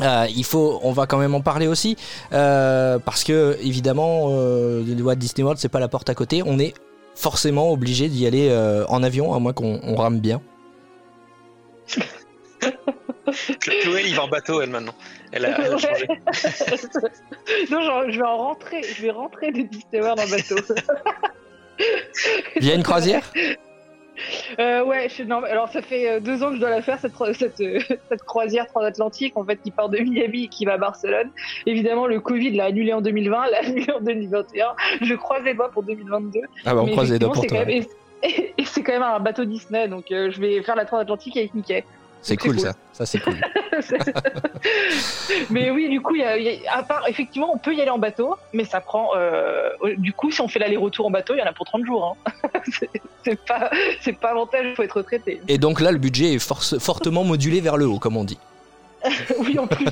euh, 0.01 0.27
il 0.35 0.45
faut, 0.45 0.81
on 0.83 0.93
va 0.93 1.07
quand 1.07 1.19
même 1.19 1.35
en 1.35 1.43
parler 1.43 1.67
aussi, 1.67 1.97
euh, 2.33 2.99
parce 2.99 3.25
que 3.25 3.59
évidemment, 3.61 4.29
euh, 4.31 4.83
le 4.85 5.03
Walt 5.03 5.17
Disney 5.17 5.43
World, 5.45 5.61
c'est 5.61 5.69
pas 5.69 5.81
la 5.81 5.89
porte 5.89 6.09
à 6.09 6.15
côté. 6.15 6.43
On 6.45 6.59
est 6.59 6.73
forcément 7.15 7.71
obligé 7.71 8.09
d'y 8.09 8.27
aller 8.27 8.49
euh, 8.51 8.87
en 8.89 9.03
avion, 9.03 9.35
à 9.35 9.39
moins 9.39 9.53
qu'on 9.53 9.81
on 9.83 9.95
rame 9.97 10.21
bien. 10.21 10.41
Chloé, 13.61 14.09
y 14.09 14.15
va 14.15 14.25
en 14.25 14.29
bateau, 14.29 14.61
elle 14.63 14.71
maintenant. 14.71 14.95
Elle 15.31 15.45
a, 15.47 15.61
elle 15.61 15.75
a 15.75 15.79
changé. 15.79 16.07
non, 17.71 17.83
genre, 17.83 18.05
je 18.09 18.19
vais 18.19 18.27
en 18.27 18.39
rentrer, 18.39 18.83
je 18.83 19.03
vais 19.03 19.11
rentrer 19.11 19.53
de 19.53 19.63
Disney 19.63 20.01
World 20.01 20.21
en 20.21 20.29
bateau. 20.29 20.57
Via 22.57 22.75
une 22.75 22.83
croisière? 22.83 23.31
Euh, 24.59 24.85
ouais, 24.85 25.09
je- 25.09 25.23
non, 25.23 25.41
mais 25.41 25.49
alors 25.49 25.69
ça 25.69 25.83
fait 25.83 26.09
euh, 26.09 26.21
deux 26.21 26.43
ans 26.43 26.51
que 26.51 26.57
je 26.57 26.61
dois 26.61 26.71
la 26.71 26.83
faire, 26.83 26.99
cette, 27.01 27.13
cette, 27.35 27.61
euh, 27.61 27.79
cette 28.09 28.23
croisière 28.23 28.67
transatlantique, 28.67 29.37
en 29.37 29.45
fait, 29.45 29.57
qui 29.63 29.71
part 29.71 29.89
de 29.89 29.99
Miami 29.99 30.45
et 30.45 30.49
qui 30.49 30.65
va 30.65 30.75
à 30.75 30.79
Barcelone. 30.79 31.31
Évidemment, 31.67 32.07
le 32.07 32.21
Covid 32.21 32.51
l'a 32.53 32.67
annulé 32.67 32.93
en 32.93 33.01
2020, 33.01 33.47
l'a 33.51 33.59
annulé 33.61 33.91
en 33.93 34.01
2021. 34.01 34.67
Je 35.01 35.15
croise 35.15 35.43
les 35.45 35.55
doigts 35.55 35.71
pour 35.71 35.83
2022. 35.83 36.41
Ah 36.65 36.75
bah 36.75 36.83
on 36.83 36.89
croise 36.89 37.11
les 37.11 37.19
doigts 37.19 37.33
pour 37.33 37.47
toi. 37.47 37.65
même- 37.65 37.85
Et, 38.23 38.55
et 38.59 38.65
c'est 38.65 38.83
quand 38.83 38.93
même 38.93 39.03
un 39.03 39.19
bateau 39.19 39.45
Disney, 39.45 39.89
donc 39.89 40.13
euh, 40.13 40.31
je 40.31 40.41
vais 40.41 40.63
faire 40.63 40.77
la 40.77 40.85
transatlantique 40.85 41.37
avec 41.37 41.55
Mickey. 41.55 41.85
C'est 42.23 42.37
cool, 42.37 42.53
cool. 42.57 42.61
ça, 42.61 42.73
ça 42.93 43.07
c'est 43.07 43.19
cool. 43.19 43.35
mais 45.51 45.71
oui, 45.71 45.89
du 45.89 46.01
coup, 46.01 46.15
il 46.15 46.21
y 46.21 46.25
a, 46.25 46.37
il 46.37 46.45
y 46.45 46.67
a- 46.67 46.77
à 46.79 46.83
part, 46.83 47.07
effectivement, 47.09 47.51
on 47.53 47.59
peut 47.59 47.75
y 47.75 47.81
aller 47.81 47.91
en 47.91 47.99
bateau, 47.99 48.37
mais 48.53 48.65
ça 48.65 48.81
prend. 48.81 49.11
euh, 49.17 49.71
du 49.99 50.13
coup, 50.13 50.31
si 50.31 50.41
on 50.41 50.49
fait 50.49 50.59
l'aller-retour 50.59 51.07
en 51.07 51.11
bateau, 51.11 51.35
il 51.35 51.39
y 51.39 51.43
en 51.43 51.47
a 51.47 51.53
pour 51.53 51.67
30 51.67 51.85
jours. 51.85 52.17
Hein. 52.27 52.61
c'est- 53.25 53.45
pas, 53.47 53.71
c'est 54.01 54.13
pas 54.17 54.31
avantageux, 54.31 54.71
il 54.71 54.75
faut 54.77 54.83
être 54.83 54.97
retraité. 54.99 55.41
Et 55.49 55.59
donc 55.59 55.81
là, 55.81 55.93
le 55.93 55.99
budget 55.99 56.35
est 56.35 56.39
force- 56.39 56.79
fortement 56.79 57.25
modulé 57.25 57.61
vers 57.61 57.77
le 57.77 57.87
haut, 57.87 57.99
comme 57.99 58.17
on 58.17 58.25
dit. 58.25 58.39
oui, 59.39 59.59
en 59.59 59.67
plus. 59.67 59.87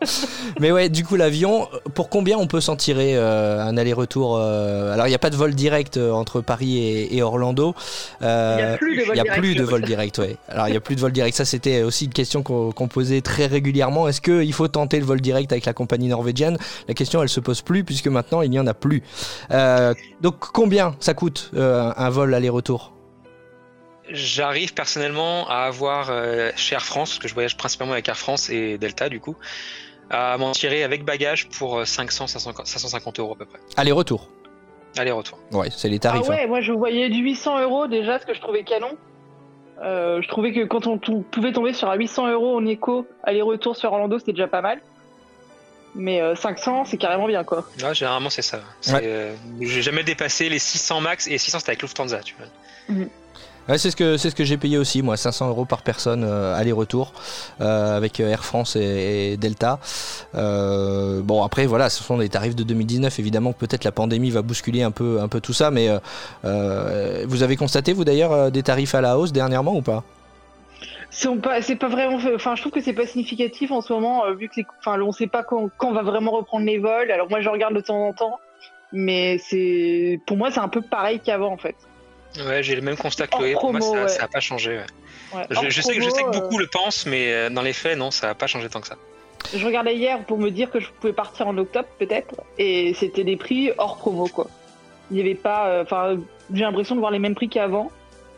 Mais 0.60 0.72
ouais, 0.72 0.88
du 0.88 1.04
coup, 1.04 1.16
l'avion, 1.16 1.68
pour 1.94 2.08
combien 2.08 2.38
on 2.38 2.46
peut 2.46 2.60
s'en 2.60 2.76
tirer 2.76 3.16
euh, 3.16 3.60
un 3.60 3.76
aller-retour 3.76 4.36
euh, 4.38 4.92
Alors, 4.92 5.06
il 5.06 5.10
n'y 5.10 5.14
a 5.14 5.18
pas 5.18 5.30
de 5.30 5.36
vol 5.36 5.54
direct 5.54 5.96
euh, 5.96 6.10
entre 6.12 6.40
Paris 6.40 6.78
et, 6.78 7.16
et 7.16 7.22
Orlando. 7.22 7.74
Euh, 8.22 8.56
Il 8.56 8.56
y 8.56 8.72
a 8.72 8.76
plus 8.78 8.96
de 8.96 9.02
vol 9.04 9.14
Il 9.14 9.18
y 9.18 9.20
a 9.20 9.24
direct. 9.24 9.40
plus 9.40 9.54
de 9.54 9.64
vol 9.64 9.82
direct, 9.82 10.18
ouais. 10.18 10.36
Alors, 10.48 10.68
il 10.68 10.70
n'y 10.70 10.76
a 10.76 10.80
plus 10.80 10.96
de 10.96 11.00
vol 11.00 11.12
direct. 11.12 11.36
Ça, 11.36 11.44
c'était 11.44 11.82
aussi 11.82 12.06
une 12.06 12.12
question 12.12 12.42
qu'on 12.42 12.88
posait 12.88 13.20
très 13.20 13.46
régulièrement. 13.46 14.08
Est-ce 14.08 14.20
qu'il 14.20 14.52
faut 14.52 14.68
tenter 14.68 14.98
le 14.98 15.06
vol 15.06 15.20
direct 15.20 15.52
avec 15.52 15.66
la 15.66 15.72
compagnie 15.72 16.08
norvégienne? 16.08 16.56
La 16.88 16.94
question, 16.94 17.22
elle 17.22 17.28
se 17.28 17.40
pose 17.40 17.62
plus, 17.62 17.84
puisque 17.84 18.08
maintenant, 18.08 18.42
il 18.42 18.50
n'y 18.50 18.58
en 18.58 18.66
a 18.66 18.74
plus. 18.74 19.02
Euh, 19.50 19.92
donc, 20.22 20.36
combien 20.38 20.94
ça 21.00 21.14
coûte 21.14 21.50
euh, 21.56 21.92
un 21.96 22.10
vol 22.10 22.32
aller-retour? 22.34 22.95
J'arrive 24.08 24.72
personnellement 24.74 25.48
à 25.48 25.62
avoir 25.64 26.08
euh, 26.10 26.50
chez 26.56 26.74
Air 26.74 26.84
France, 26.84 27.10
parce 27.10 27.18
que 27.18 27.28
je 27.28 27.34
voyage 27.34 27.56
principalement 27.56 27.92
avec 27.92 28.08
Air 28.08 28.16
France 28.16 28.50
et 28.50 28.78
Delta 28.78 29.08
du 29.08 29.18
coup, 29.20 29.36
à 30.10 30.38
m'en 30.38 30.52
tirer 30.52 30.84
avec 30.84 31.04
bagage 31.04 31.48
pour 31.48 31.78
euh, 31.78 31.84
500, 31.84 32.26
550 32.28 32.66
550 32.66 33.18
euros 33.18 33.32
à 33.32 33.36
peu 33.38 33.46
près. 33.46 33.58
Aller-retour. 33.76 34.28
Aller-retour. 34.96 35.38
Ouais, 35.52 35.68
c'est 35.70 35.88
les 35.88 35.96
Ah 35.96 36.00
tarifs. 36.00 36.22
hein. 36.26 36.30
ouais, 36.30 36.46
moi 36.46 36.60
je 36.60 36.72
voyais 36.72 37.08
du 37.10 37.18
800 37.18 37.60
euros 37.62 37.86
déjà, 37.88 38.18
ce 38.20 38.26
que 38.26 38.34
je 38.34 38.40
trouvais 38.40 38.62
canon. 38.62 38.96
Euh, 39.82 40.22
je 40.22 40.28
trouvais 40.28 40.52
que 40.52 40.64
quand 40.64 40.86
on 40.86 40.98
pouvait 40.98 41.52
tomber 41.52 41.72
sur 41.74 41.90
un 41.90 41.96
800 41.96 42.28
euros 42.30 42.56
en 42.56 42.64
éco, 42.64 43.06
aller-retour 43.24 43.76
sur 43.76 43.92
Orlando, 43.92 44.18
c'était 44.18 44.32
déjà 44.32 44.46
pas 44.48 44.62
mal. 44.62 44.80
Mais 45.94 46.20
euh, 46.22 46.34
500, 46.34 46.84
c'est 46.84 46.96
carrément 46.98 47.26
bien 47.26 47.42
quoi. 47.44 47.66
Ouais, 47.82 47.94
généralement 47.94 48.30
c'est 48.30 48.42
ça. 48.42 48.60
Ouais. 48.88 49.00
euh, 49.02 49.34
J'ai 49.60 49.82
jamais 49.82 50.02
dépassé 50.04 50.48
les 50.48 50.58
600 50.58 51.00
max, 51.00 51.26
et 51.26 51.36
600 51.38 51.58
c'était 51.58 51.70
avec 51.70 51.82
Lufthansa. 51.82 52.20
Tu 52.20 52.34
vois. 52.38 53.04
Ouais, 53.68 53.78
c'est 53.78 53.90
ce 53.90 53.96
que 53.96 54.16
c'est 54.16 54.30
ce 54.30 54.36
que 54.36 54.44
j'ai 54.44 54.56
payé 54.56 54.78
aussi 54.78 55.02
moi 55.02 55.16
500 55.16 55.48
euros 55.48 55.64
par 55.64 55.82
personne 55.82 56.22
euh, 56.24 56.54
aller-retour 56.54 57.12
euh, 57.60 57.96
avec 57.96 58.20
Air 58.20 58.44
France 58.44 58.76
et, 58.76 59.36
Delta. 59.36 59.80
Euh, 60.36 61.20
bon 61.22 61.42
après 61.42 61.66
voilà 61.66 61.90
ce 61.90 62.04
sont 62.04 62.18
des 62.18 62.28
tarifs 62.28 62.54
de 62.54 62.62
2019 62.62 63.18
évidemment 63.18 63.52
peut-être 63.52 63.82
la 63.82 63.92
pandémie 63.92 64.30
va 64.30 64.42
bousculer 64.42 64.82
un 64.82 64.92
peu 64.92 65.20
un 65.20 65.26
peu 65.26 65.40
tout 65.40 65.52
ça 65.52 65.72
mais 65.72 65.88
euh, 65.88 65.98
euh, 66.44 67.24
vous 67.26 67.42
avez 67.42 67.56
constaté 67.56 67.92
vous 67.92 68.04
d'ailleurs 68.04 68.32
euh, 68.32 68.50
des 68.50 68.62
tarifs 68.62 68.94
à 68.94 69.00
la 69.00 69.18
hausse 69.18 69.32
dernièrement 69.32 69.76
ou 69.76 69.82
pas? 69.82 70.04
C'est 71.10 71.34
pas, 71.40 71.60
pas 71.60 71.88
vraiment. 71.88 72.18
Enfin, 72.34 72.54
je 72.56 72.60
trouve 72.60 72.72
que 72.72 72.80
c'est 72.82 72.92
pas 72.92 73.06
significatif 73.06 73.70
en 73.70 73.80
ce 73.80 73.92
moment, 73.92 74.26
euh, 74.26 74.34
vu 74.34 74.48
que 74.48 74.56
les, 74.58 74.66
enfin, 74.80 75.00
on 75.00 75.12
sait 75.12 75.26
pas 75.26 75.42
quand, 75.42 75.70
quand 75.78 75.88
on 75.88 75.92
va 75.92 76.02
vraiment 76.02 76.32
reprendre 76.32 76.66
les 76.66 76.78
vols. 76.78 77.10
Alors 77.10 77.30
moi, 77.30 77.40
je 77.40 77.48
regarde 77.48 77.74
de 77.74 77.80
temps 77.80 78.08
en 78.08 78.12
temps, 78.12 78.38
mais 78.92 79.38
c'est, 79.38 80.20
pour 80.26 80.36
moi, 80.36 80.50
c'est 80.50 80.60
un 80.60 80.68
peu 80.68 80.82
pareil 80.82 81.20
qu'avant 81.20 81.52
en 81.52 81.56
fait. 81.56 81.76
Ouais, 82.44 82.62
j'ai 82.62 82.74
le 82.74 82.82
même 82.82 82.96
constat 82.96 83.26
que 83.26 83.36
Chloé. 83.36 83.54
Pour 83.54 83.72
moi, 83.72 83.80
ça, 83.80 83.92
ouais. 83.92 84.08
ça 84.08 84.24
a 84.24 84.28
pas 84.28 84.40
changé. 84.40 84.78
ouais. 84.78 84.86
Ouais. 85.34 85.44
Je, 85.50 85.80
sais, 85.80 85.94
je 86.00 86.08
sais 86.10 86.22
que 86.22 86.28
euh, 86.28 86.40
beaucoup 86.40 86.58
le 86.58 86.66
pensent, 86.66 87.06
mais 87.06 87.32
euh, 87.32 87.50
dans 87.50 87.62
les 87.62 87.72
faits, 87.72 87.98
non, 87.98 88.10
ça 88.10 88.30
a 88.30 88.34
pas 88.34 88.46
changé 88.46 88.68
tant 88.68 88.80
que 88.80 88.86
ça. 88.86 88.96
Je 89.54 89.64
regardais 89.64 89.96
hier 89.96 90.24
pour 90.24 90.38
me 90.38 90.50
dire 90.50 90.70
que 90.70 90.80
je 90.80 90.88
pouvais 90.90 91.12
partir 91.12 91.46
en 91.46 91.56
octobre 91.58 91.88
peut-être, 91.98 92.34
et 92.58 92.94
c'était 92.94 93.24
des 93.24 93.36
prix 93.36 93.70
hors 93.78 93.96
promo 93.96 94.26
quoi. 94.26 94.48
Il 95.10 95.14
n'y 95.14 95.20
avait 95.20 95.34
pas, 95.34 95.68
euh, 95.68 95.82
enfin, 95.82 96.18
j'ai 96.52 96.62
l'impression 96.62 96.94
de 96.94 97.00
voir 97.00 97.12
les 97.12 97.18
mêmes 97.18 97.34
prix 97.34 97.48
qu'avant. 97.48 97.90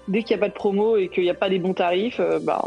Dès 0.07 0.23
qu'il 0.23 0.37
n'y 0.37 0.43
a 0.43 0.47
pas 0.47 0.49
de 0.49 0.55
promo 0.55 0.97
et 0.97 1.09
qu'il 1.09 1.23
n'y 1.23 1.31
a 1.31 1.35
pas 1.35 1.49
des 1.49 1.59
bons 1.59 1.75
tarifs, 1.75 2.21
euh, 2.21 2.38
bah 2.40 2.62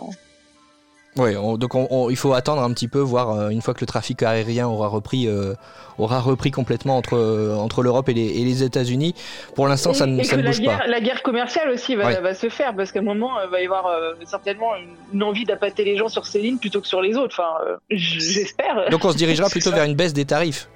Oui, 1.18 1.36
on- 1.36 1.58
donc 1.58 1.76
on- 1.76 1.88
on- 1.90 2.10
il 2.10 2.16
faut 2.16 2.34
attendre 2.34 2.62
un 2.62 2.72
petit 2.72 2.88
peu, 2.88 3.00
voir 3.00 3.32
euh, 3.32 3.50
une 3.50 3.62
fois 3.62 3.74
que 3.74 3.82
le 3.82 3.86
trafic 3.86 4.24
aérien 4.24 4.68
aura 4.68 4.88
repris, 4.88 5.28
euh, 5.28 5.54
aura 5.98 6.22
repris 6.22 6.52
complètement 6.52 6.96
entre, 6.96 7.18
euh, 7.18 7.54
entre 7.56 7.84
l'Europe 7.84 8.08
et 8.08 8.14
les, 8.14 8.28
et 8.40 8.46
les 8.46 8.64
États-Unis. 8.64 9.14
Pour 9.54 9.68
l'instant, 9.68 9.94
ça, 9.94 10.06
et, 10.06 10.08
ne- 10.08 10.24
ça 10.24 10.38
ne 10.38 10.42
la 10.44 10.50
bouge 10.52 10.62
guerre, 10.62 10.80
pas. 10.80 10.88
la 10.88 11.02
guerre 11.02 11.22
commerciale 11.22 11.70
aussi 11.70 11.96
va, 11.96 12.06
Ouais. 12.06 12.22
va 12.22 12.34
se 12.34 12.48
faire 12.48 12.74
parce 12.76 12.94
qu'à 12.94 13.00
un 13.00 13.04
moment 13.04 13.32
il 13.44 13.50
va 13.50 13.62
y 13.62 13.66
avoir 13.66 13.88
euh, 13.88 14.14
certainement 14.26 14.74
une, 14.78 14.88
une 15.14 15.24
envie 15.24 15.44
d'appâter 15.44 15.84
les 15.84 15.98
gens 15.98 16.08
sur 16.08 16.26
ces 16.26 16.40
lignes 16.42 16.58
plutôt 16.60 16.80
que 16.80 16.88
sur 16.88 17.02
les 17.02 17.18
autres. 17.18 17.36
Enfin, 17.38 17.62
euh, 17.68 17.76
j'espère. 17.90 18.90
Donc 18.90 19.04
on 19.04 19.12
se 19.12 19.18
dirigera 19.18 19.50
plutôt 19.50 19.70
ça. 19.72 19.76
vers 19.76 19.86
une 19.86 19.96
baisse 19.96 20.14
des 20.14 20.26
tarifs. 20.26 20.70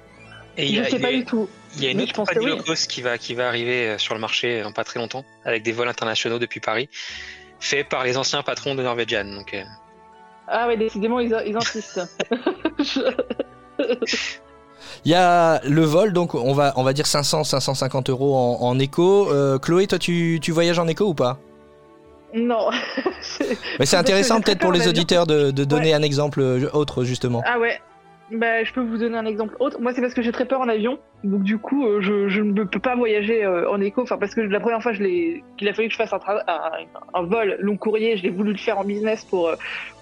Et 0.58 0.68
Je 0.68 0.80
a, 0.82 0.84
sais 0.84 0.98
pas 0.98 1.12
du 1.12 1.24
tout. 1.24 1.48
il 1.76 1.84
y 1.84 1.86
a 1.86 1.90
une 1.90 2.00
autre 2.02 2.12
compagnie 2.14 2.46
low 2.46 2.56
cost 2.58 2.90
qui 2.90 3.00
va, 3.02 3.16
qui 3.18 3.34
va 3.34 3.48
arriver 3.48 3.94
sur 3.98 4.14
le 4.14 4.20
marché 4.20 4.62
en 4.64 4.72
pas 4.72 4.84
très 4.84 4.98
longtemps, 5.00 5.24
avec 5.44 5.62
des 5.62 5.72
vols 5.72 5.88
internationaux 5.88 6.38
depuis 6.38 6.60
Paris, 6.60 6.88
fait 7.60 7.84
par 7.84 8.04
les 8.04 8.16
anciens 8.18 8.42
patrons 8.42 8.74
de 8.74 8.82
Norwegian. 8.82 9.24
Donc, 9.24 9.52
euh, 9.52 9.62
Ah 10.48 10.66
ouais, 10.66 10.76
décidément 10.76 11.20
ils, 11.20 11.36
ils 11.46 11.56
insistent. 11.56 12.00
Il 15.04 15.10
y 15.10 15.14
a 15.14 15.60
le 15.64 15.82
vol, 15.82 16.12
donc 16.12 16.34
on 16.34 16.52
va, 16.52 16.72
on 16.76 16.82
va 16.82 16.92
dire 16.92 17.06
500, 17.06 17.44
550 17.44 18.10
euros 18.10 18.36
en, 18.36 18.58
en 18.60 18.78
éco. 18.78 19.30
Euh, 19.30 19.58
Chloé, 19.58 19.86
toi, 19.86 19.98
tu, 19.98 20.38
tu 20.42 20.52
voyages 20.52 20.78
en 20.78 20.88
éco 20.88 21.04
ou 21.04 21.14
pas? 21.14 21.38
Non. 22.34 22.70
Mais 23.78 23.86
c'est 23.86 23.96
intéressant 23.96 24.40
peut-être 24.40 24.58
pour 24.58 24.72
les 24.72 24.88
auditeurs 24.88 25.26
de, 25.26 25.50
de 25.50 25.64
donner 25.64 25.94
un 25.94 26.02
exemple 26.02 26.40
euh, 26.40 26.68
autre, 26.72 27.04
justement. 27.04 27.42
Ah 27.46 27.58
ouais. 27.58 27.80
Bah, 28.32 28.64
je 28.64 28.72
peux 28.72 28.80
vous 28.80 28.98
donner 28.98 29.16
un 29.16 29.24
exemple 29.24 29.54
autre. 29.60 29.80
Moi, 29.80 29.92
c'est 29.94 30.00
parce 30.00 30.12
que 30.12 30.22
j'ai 30.22 30.32
très 30.32 30.46
peur 30.46 30.60
en 30.60 30.68
avion. 30.68 30.98
Donc, 31.22 31.42
du 31.42 31.58
coup, 31.58 31.86
euh, 31.86 32.00
je, 32.00 32.40
ne 32.40 32.64
peux 32.64 32.80
pas 32.80 32.96
voyager 32.96 33.44
euh, 33.44 33.70
en 33.70 33.80
éco. 33.80 34.02
Enfin, 34.02 34.18
parce 34.18 34.34
que 34.34 34.40
la 34.40 34.58
première 34.58 34.82
fois 34.82 34.92
qu'il 34.92 35.68
a 35.68 35.72
fallu 35.72 35.88
que 35.88 35.92
je 35.92 35.98
fasse 35.98 36.12
un, 36.12 37.22
vol 37.22 37.56
long 37.60 37.76
courrier, 37.76 38.16
je 38.16 38.24
l'ai 38.24 38.30
voulu 38.30 38.52
le 38.52 38.58
faire 38.58 38.78
en 38.78 38.84
business 38.84 39.24
pour, 39.24 39.48
euh, 39.48 39.54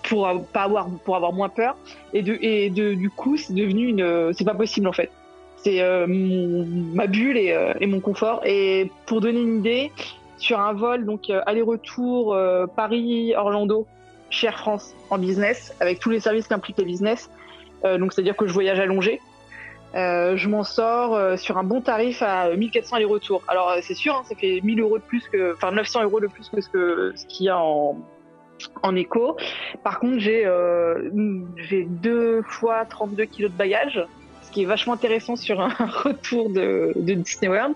pour, 0.04 0.42
pas 0.52 0.62
avoir, 0.62 0.88
pour 1.04 1.16
avoir 1.16 1.34
moins 1.34 1.50
peur. 1.50 1.76
Et, 2.14 2.22
du 2.22 3.10
coup, 3.10 3.36
c'est 3.36 3.54
devenu 3.54 3.88
une. 3.88 4.32
C'est 4.32 4.44
pas 4.44 4.54
possible, 4.54 4.88
en 4.88 4.92
fait. 4.92 5.10
C'est 5.56 5.82
ma 6.06 7.06
bulle 7.06 7.36
et, 7.36 7.86
mon 7.86 8.00
confort. 8.00 8.40
Et 8.46 8.90
pour 9.06 9.20
donner 9.20 9.40
une 9.40 9.58
idée, 9.58 9.92
sur 10.38 10.60
un 10.60 10.72
vol, 10.72 11.04
donc 11.04 11.30
aller-retour 11.46 12.36
Paris-Orlando, 12.74 13.86
chez 14.30 14.46
Air 14.46 14.58
France 14.58 14.94
en 15.10 15.18
business, 15.18 15.74
avec 15.80 16.00
tous 16.00 16.10
les 16.10 16.20
services 16.20 16.48
qu'implique 16.48 16.78
le 16.78 16.84
business. 16.84 17.30
Euh, 17.84 17.98
donc 17.98 18.12
c'est-à-dire 18.12 18.36
que 18.36 18.46
je 18.46 18.52
voyage 18.52 18.80
allongé. 18.80 19.20
Euh, 19.94 20.36
je 20.36 20.48
m'en 20.48 20.64
sors 20.64 21.14
euh, 21.14 21.36
sur 21.36 21.56
un 21.56 21.62
bon 21.62 21.80
tarif 21.80 22.20
à 22.20 22.54
1400 22.54 22.96
aller-retour. 22.96 23.42
Alors 23.46 23.70
euh, 23.70 23.78
c'est 23.80 23.94
sûr, 23.94 24.16
hein, 24.16 24.22
ça 24.28 24.34
fait 24.34 24.60
1000 24.62 24.80
euros 24.80 24.98
de 24.98 25.04
plus 25.04 25.22
que, 25.28 25.54
enfin 25.54 25.70
900 25.70 26.02
euros 26.02 26.20
de 26.20 26.26
plus 26.26 26.48
que 26.48 26.60
ce 26.60 26.68
que 26.68 27.12
ce 27.14 27.26
qu'il 27.26 27.46
y 27.46 27.48
a 27.48 27.58
en 27.58 27.96
en 28.82 28.96
éco. 28.96 29.36
Par 29.82 30.00
contre, 30.00 30.18
j'ai 30.18 30.48
j'ai 31.56 31.84
deux 31.84 32.42
fois 32.42 32.84
32 32.86 33.24
kilos 33.26 33.52
de 33.52 33.56
bagages, 33.56 34.04
ce 34.42 34.50
qui 34.50 34.62
est 34.62 34.66
vachement 34.66 34.94
intéressant 34.94 35.36
sur 35.36 35.60
un 35.60 35.68
retour 36.04 36.50
de, 36.50 36.92
de 36.96 37.14
Disney 37.14 37.48
World. 37.48 37.74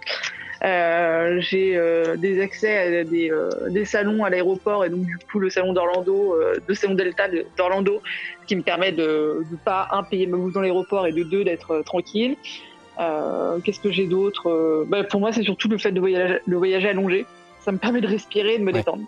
Euh, 0.64 1.36
j'ai 1.40 1.76
euh, 1.76 2.16
des 2.16 2.40
accès 2.40 2.98
à 2.98 3.04
des, 3.04 3.30
euh, 3.30 3.48
des 3.70 3.84
salons 3.84 4.24
à 4.24 4.30
l'aéroport 4.30 4.84
et 4.84 4.90
donc 4.90 5.02
du 5.04 5.16
coup 5.30 5.38
le 5.38 5.50
salon 5.50 5.72
d'Orlando, 5.72 6.34
euh, 6.34 6.54
le 6.66 6.74
salon 6.74 6.94
Delta 6.94 7.28
de- 7.28 7.46
d'Orlando, 7.56 8.02
ce 8.42 8.46
qui 8.46 8.56
me 8.56 8.62
permet 8.62 8.90
de, 8.90 9.44
de 9.48 9.56
pas 9.64 9.86
un 9.92 10.02
payer 10.02 10.26
ma 10.26 10.36
bouffe 10.36 10.52
dans 10.54 10.60
l'aéroport 10.60 11.06
et 11.06 11.12
de 11.12 11.22
deux 11.22 11.44
d'être 11.44 11.70
euh, 11.70 11.82
tranquille. 11.82 12.36
Euh, 13.00 13.60
Qu'est-ce 13.64 13.78
que 13.78 13.92
j'ai 13.92 14.06
d'autre? 14.08 14.48
Euh, 14.50 14.84
bah, 14.88 15.04
Pour 15.04 15.20
moi, 15.20 15.30
c'est 15.32 15.44
surtout 15.44 15.68
le 15.68 15.78
fait 15.78 15.92
de 15.92 16.00
voyager, 16.00 16.38
de 16.44 16.56
voyager 16.56 16.88
allongé. 16.88 17.26
Ça 17.60 17.70
me 17.70 17.78
permet 17.78 18.00
de 18.00 18.08
respirer 18.08 18.54
et 18.54 18.58
de 18.58 18.64
me 18.64 18.72
Ouais. 18.72 18.80
détendre. 18.80 19.04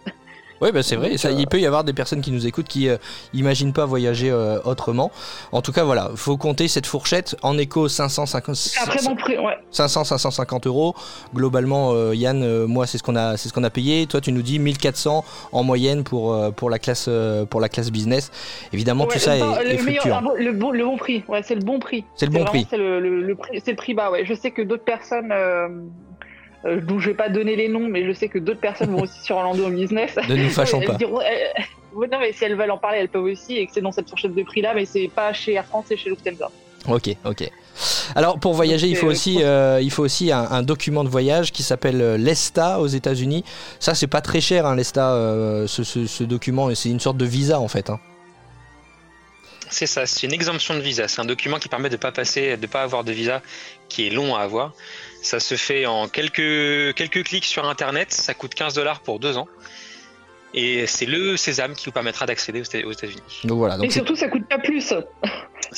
Oui, 0.60 0.72
bah 0.72 0.82
c'est 0.82 0.96
vrai. 0.96 1.16
Ça, 1.16 1.28
euh, 1.28 1.32
il 1.38 1.46
peut 1.46 1.58
y 1.60 1.66
avoir 1.66 1.84
des 1.84 1.92
personnes 1.92 2.20
qui 2.20 2.30
nous 2.32 2.46
écoutent 2.46 2.68
qui 2.68 2.88
euh, 2.88 2.96
imaginent 3.32 3.72
pas 3.72 3.86
voyager 3.86 4.30
euh, 4.30 4.58
autrement. 4.64 5.10
En 5.52 5.62
tout 5.62 5.72
cas, 5.72 5.84
voilà, 5.84 6.10
faut 6.16 6.36
compter 6.36 6.68
cette 6.68 6.86
fourchette 6.86 7.36
en 7.42 7.56
éco 7.58 7.88
550, 7.88 8.54
C'est 8.54 8.80
un 8.80 8.84
très 8.86 9.02
bon 9.04 9.16
prix, 9.16 9.38
ouais. 9.38 9.56
500, 9.70 10.04
550 10.04 10.66
euros. 10.66 10.94
Globalement, 11.34 11.92
euh, 11.94 12.14
Yann, 12.14 12.42
euh, 12.42 12.66
moi, 12.66 12.86
c'est 12.86 12.98
ce 12.98 13.02
qu'on 13.02 13.16
a, 13.16 13.36
c'est 13.36 13.48
ce 13.48 13.52
qu'on 13.54 13.64
a 13.64 13.70
payé. 13.70 14.06
Toi, 14.06 14.20
tu 14.20 14.32
nous 14.32 14.42
dis 14.42 14.58
1400 14.58 15.24
en 15.52 15.62
moyenne 15.62 16.04
pour 16.04 16.34
euh, 16.34 16.50
pour 16.50 16.68
la 16.70 16.78
classe 16.78 17.06
euh, 17.08 17.44
pour 17.46 17.60
la 17.60 17.68
classe 17.68 17.90
business. 17.90 18.30
Évidemment, 18.72 19.04
Ouais, 19.04 19.14
tout 19.14 19.18
ça 19.18 19.36
non, 19.38 19.56
est, 19.56 19.64
le 19.64 19.70
est 19.70 19.82
meilleur- 19.82 20.02
fluctuant. 20.02 20.20
le, 20.36 20.52
bon, 20.52 20.70
le 20.72 20.84
bon 20.84 20.96
prix, 20.96 21.24
ouais, 21.28 21.42
c'est 21.42 21.54
le 21.54 21.62
bon 21.62 21.78
prix. 21.78 22.04
C'est 22.16 22.26
le 22.26 22.32
bon 22.32 22.44
prix. 22.44 22.66
C'est 22.68 22.76
le, 22.76 23.00
le- 23.00 23.22
le 23.22 23.34
prix, 23.34 23.62
c'est 23.64 23.70
le 23.70 23.76
prix 23.76 23.94
bas, 23.94 24.10
ouais. 24.10 24.24
Je 24.26 24.34
sais 24.34 24.50
que 24.50 24.62
d'autres 24.62 24.84
personnes, 24.84 25.30
euh, 25.32 25.68
euh, 26.64 26.80
dont 26.80 26.98
je 26.98 27.08
vais 27.10 27.16
pas 27.16 27.28
donner 27.28 27.56
les 27.56 27.68
noms, 27.68 27.88
mais 27.88 28.04
je 28.06 28.12
sais 28.12 28.28
que 28.28 28.38
d'autres 28.38 28.60
personnes 28.60 28.90
vont 28.90 29.02
aussi 29.02 29.20
sur 29.22 29.36
Orlando 29.36 29.66
en 29.66 29.70
business. 29.70 30.16
Ne 30.28 30.36
nous 30.36 30.50
fâchons 30.50 30.80
pas. 30.86 30.94
diront- 30.94 31.20
elles- 31.20 31.64
ouais, 31.94 32.08
non, 32.08 32.18
mais 32.20 32.32
si 32.32 32.44
elles 32.44 32.56
veulent 32.56 32.70
en 32.70 32.78
parler, 32.78 32.98
elles 32.98 33.08
peuvent 33.08 33.24
aussi, 33.24 33.56
et 33.56 33.66
que 33.66 33.72
c'est 33.74 33.80
dans 33.80 33.92
cette 33.92 34.08
fourchette 34.08 34.34
de 34.34 34.42
prix 34.42 34.60
là, 34.60 34.72
mais 34.74 34.84
c'est 34.84 35.08
pas 35.08 35.32
chez 35.32 35.54
Air 35.54 35.64
France, 35.66 35.86
c'est 35.88 35.96
chez 35.96 36.10
Lufthansa. 36.10 36.50
Ok, 36.88 37.10
ok. 37.24 37.50
Alors 38.14 38.38
pour 38.40 38.54
voyager, 38.54 38.86
il 38.88 38.92
Donc, 38.94 39.00
faut 39.00 39.06
euh, 39.08 39.10
aussi, 39.10 39.42
euh, 39.42 39.80
il 39.82 39.90
faut 39.90 40.02
aussi 40.02 40.32
un, 40.32 40.42
un 40.50 40.62
document 40.62 41.04
de 41.04 41.08
voyage 41.10 41.52
qui 41.52 41.62
s'appelle 41.62 42.00
euh, 42.00 42.16
l'ESTA 42.16 42.80
aux 42.80 42.86
États-Unis. 42.86 43.44
Ça, 43.78 43.94
c'est 43.94 44.06
pas 44.06 44.20
très 44.22 44.40
cher, 44.40 44.64
hein, 44.66 44.74
l'ESTA, 44.76 45.12
euh, 45.12 45.66
ce, 45.66 45.84
ce- 45.84 46.06
ce 46.06 46.24
document, 46.24 46.70
et 46.70 46.74
c'est 46.74 46.88
une 46.88 47.00
sorte 47.00 47.16
de 47.18 47.26
visa 47.26 47.60
en 47.60 47.68
fait. 47.68 47.90
hein. 47.90 48.00
c'est 49.68 49.86
ça, 49.86 50.04
c'est 50.06 50.26
une 50.26 50.32
exemption 50.32 50.74
de 50.74 50.80
visa. 50.80 51.06
C'est 51.06 51.20
un 51.20 51.24
document 51.26 51.58
qui 51.58 51.68
permet 51.68 51.90
de 51.90 51.96
pas 51.96 52.12
passer, 52.12 52.56
de 52.56 52.66
pas 52.66 52.82
avoir 52.82 53.04
de 53.04 53.12
visa 53.12 53.40
qui 53.88 54.06
est 54.06 54.10
long 54.10 54.34
à 54.34 54.40
avoir. 54.40 54.72
Ça 55.22 55.38
se 55.40 55.54
fait 55.56 55.86
en 55.86 56.08
quelques, 56.08 56.94
quelques 56.94 57.24
clics 57.24 57.44
sur 57.44 57.66
Internet. 57.68 58.12
Ça 58.12 58.34
coûte 58.34 58.54
15 58.54 58.74
dollars 58.74 59.00
pour 59.00 59.18
deux 59.18 59.36
ans. 59.36 59.48
Et 60.52 60.86
c'est 60.86 61.06
le 61.06 61.36
sésame 61.36 61.74
qui 61.74 61.84
vous 61.86 61.92
permettra 61.92 62.26
d'accéder 62.26 62.60
aux 62.60 62.64
Éta- 62.64 62.84
aux 62.84 62.90
États-Unis. 62.92 63.22
Donc 63.44 63.58
voilà. 63.58 63.76
Et 63.76 63.78
Donc 63.78 63.92
surtout, 63.92 64.16
ça 64.16 64.28
coûte 64.28 64.48
pas 64.48 64.58
plus. 64.58 64.80
Ça 64.80 65.02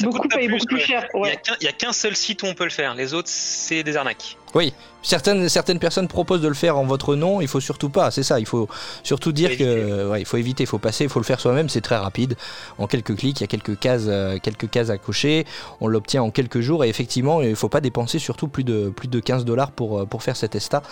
beaucoup 0.00 0.20
coûte 0.20 0.30
pas 0.30 0.38
beaucoup 0.48 0.64
plus 0.66 0.80
cher. 0.80 1.06
Il 1.12 1.18
y 1.18 1.20
a 1.20 1.22
Ouais. 1.24 1.36
qu'un- 1.44 1.56
il 1.60 1.64
y 1.64 1.68
a 1.68 1.72
qu'un 1.72 1.92
seul 1.92 2.16
site 2.16 2.42
où 2.42 2.46
on 2.46 2.54
peut 2.54 2.64
le 2.64 2.70
faire. 2.70 2.94
Les 2.94 3.12
autres, 3.12 3.28
c'est 3.28 3.82
des 3.82 3.96
arnaques. 3.98 4.38
Oui, 4.54 4.72
certaines 5.02 5.48
certaines 5.48 5.78
personnes 5.78 6.08
proposent 6.08 6.40
de 6.42 6.48
le 6.48 6.54
faire 6.54 6.76
en 6.76 6.84
votre 6.84 7.14
nom. 7.16 7.40
Il 7.40 7.48
faut 7.48 7.60
surtout 7.60 7.88
pas. 7.88 8.10
C'est 8.10 8.22
ça. 8.22 8.38
Il 8.38 8.46
faut 8.46 8.68
surtout 9.02 9.32
dire 9.32 9.56
que, 9.56 10.10
ouais, 10.10 10.20
il 10.20 10.26
faut 10.26 10.36
éviter, 10.36 10.64
il 10.64 10.66
faut 10.66 10.78
passer, 10.78 11.04
il 11.04 11.10
faut 11.10 11.20
le 11.20 11.24
faire 11.24 11.40
soi-même. 11.40 11.68
C'est 11.68 11.80
très 11.80 11.96
rapide. 11.96 12.36
En 12.78 12.86
quelques 12.86 13.16
clics, 13.16 13.40
il 13.40 13.42
y 13.42 13.44
a 13.44 13.46
quelques 13.48 13.78
cases, 13.78 14.04
euh, 14.06 14.38
quelques 14.42 14.68
cases 14.68 14.90
à 14.90 14.98
cocher. 14.98 15.46
On 15.80 15.88
l'obtient 15.88 16.22
en 16.22 16.30
quelques 16.30 16.60
jours. 16.60 16.84
Et 16.84 16.88
effectivement, 16.88 17.40
il 17.40 17.56
faut 17.56 17.68
pas 17.70 17.80
dépenser 17.80 18.18
surtout 18.18 18.48
plus 18.48 18.64
de 18.64 18.90
plus 18.90 19.08
de 19.08 19.20
15 19.20 19.44
dollars 19.44 19.70
pour 19.70 20.00
euh, 20.00 20.04
pour 20.06 20.22
faire 20.22 20.36
cet 20.36 20.54
ESTA. 20.54 20.82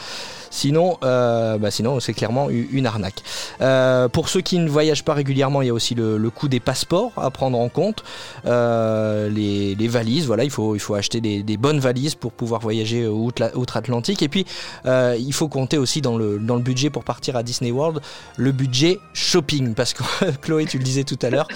Sinon, 0.50 0.98
euh, 1.04 1.58
bah 1.58 1.70
sinon 1.70 2.00
c'est 2.00 2.14
clairement 2.14 2.48
une 2.50 2.86
arnaque. 2.86 3.22
Euh, 3.60 4.08
pour 4.08 4.28
ceux 4.28 4.40
qui 4.40 4.58
ne 4.58 4.68
voyagent 4.68 5.04
pas 5.04 5.14
régulièrement, 5.14 5.62
il 5.62 5.66
y 5.66 5.70
a 5.70 5.74
aussi 5.74 5.94
le, 5.94 6.16
le 6.18 6.30
coût 6.30 6.48
des 6.48 6.60
passeports 6.60 7.12
à 7.16 7.30
prendre 7.30 7.58
en 7.58 7.68
compte. 7.68 8.02
Les, 8.44 9.74
les 9.74 9.88
valises, 9.88 10.26
voilà, 10.26 10.44
il 10.44 10.50
faut, 10.50 10.74
il 10.74 10.78
faut 10.80 10.94
acheter 10.94 11.20
des, 11.20 11.42
des 11.42 11.56
bonnes 11.56 11.78
valises 11.78 12.14
pour 12.14 12.32
pouvoir 12.32 12.60
voyager 12.60 13.06
outre- 13.06 13.49
outre-Atlantique. 13.54 14.22
Et 14.22 14.28
puis, 14.28 14.46
euh, 14.86 15.16
il 15.18 15.32
faut 15.32 15.48
compter 15.48 15.78
aussi 15.78 16.00
dans 16.00 16.16
le, 16.16 16.38
budget 16.60 16.90
pour 16.90 17.04
partir 17.04 17.36
à 17.36 17.42
Disney 17.42 17.70
World, 17.70 18.00
le 18.36 18.52
budget 18.52 18.98
shopping. 19.14 19.74
Parce 19.74 19.94
que 19.94 20.02
Chloé, 20.42 20.66
tu 20.66 20.78
le 20.78 20.84
disais 20.84 21.04
tout 21.04 21.18
à 21.22 21.30
l'heure, 21.30 21.48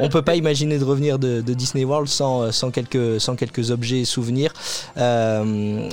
on 0.00 0.08
peut 0.08 0.22
pas 0.22 0.36
imaginer 0.36 0.78
de 0.78 0.84
revenir 0.84 1.18
de, 1.18 1.40
Disney 1.40 1.84
World 1.84 2.08
sans, 2.08 2.52
sans, 2.52 2.70
quelques, 2.70 3.70
objets 3.70 4.00
et 4.00 4.04
souvenirs. 4.04 4.52
Euh, 4.96 5.88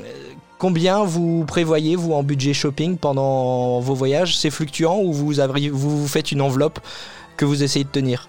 Combien 0.60 1.04
vous 1.04 1.46
prévoyez, 1.46 1.96
vous, 1.96 2.14
en 2.14 2.24
budget 2.24 2.56
shopping 2.56 2.98
pendant 2.98 3.80
vos 3.80 3.94
voyages? 3.94 4.36
C'est 4.36 4.50
fluctuant 4.50 5.00
ou 5.00 5.14
vous, 5.14 5.32
vous 5.72 6.08
faites 6.08 6.32
une 6.32 6.42
enveloppe 6.42 6.80
que 7.38 7.46
vous 7.46 7.62
essayez 7.64 7.86
de 7.86 7.90
tenir? 7.90 8.28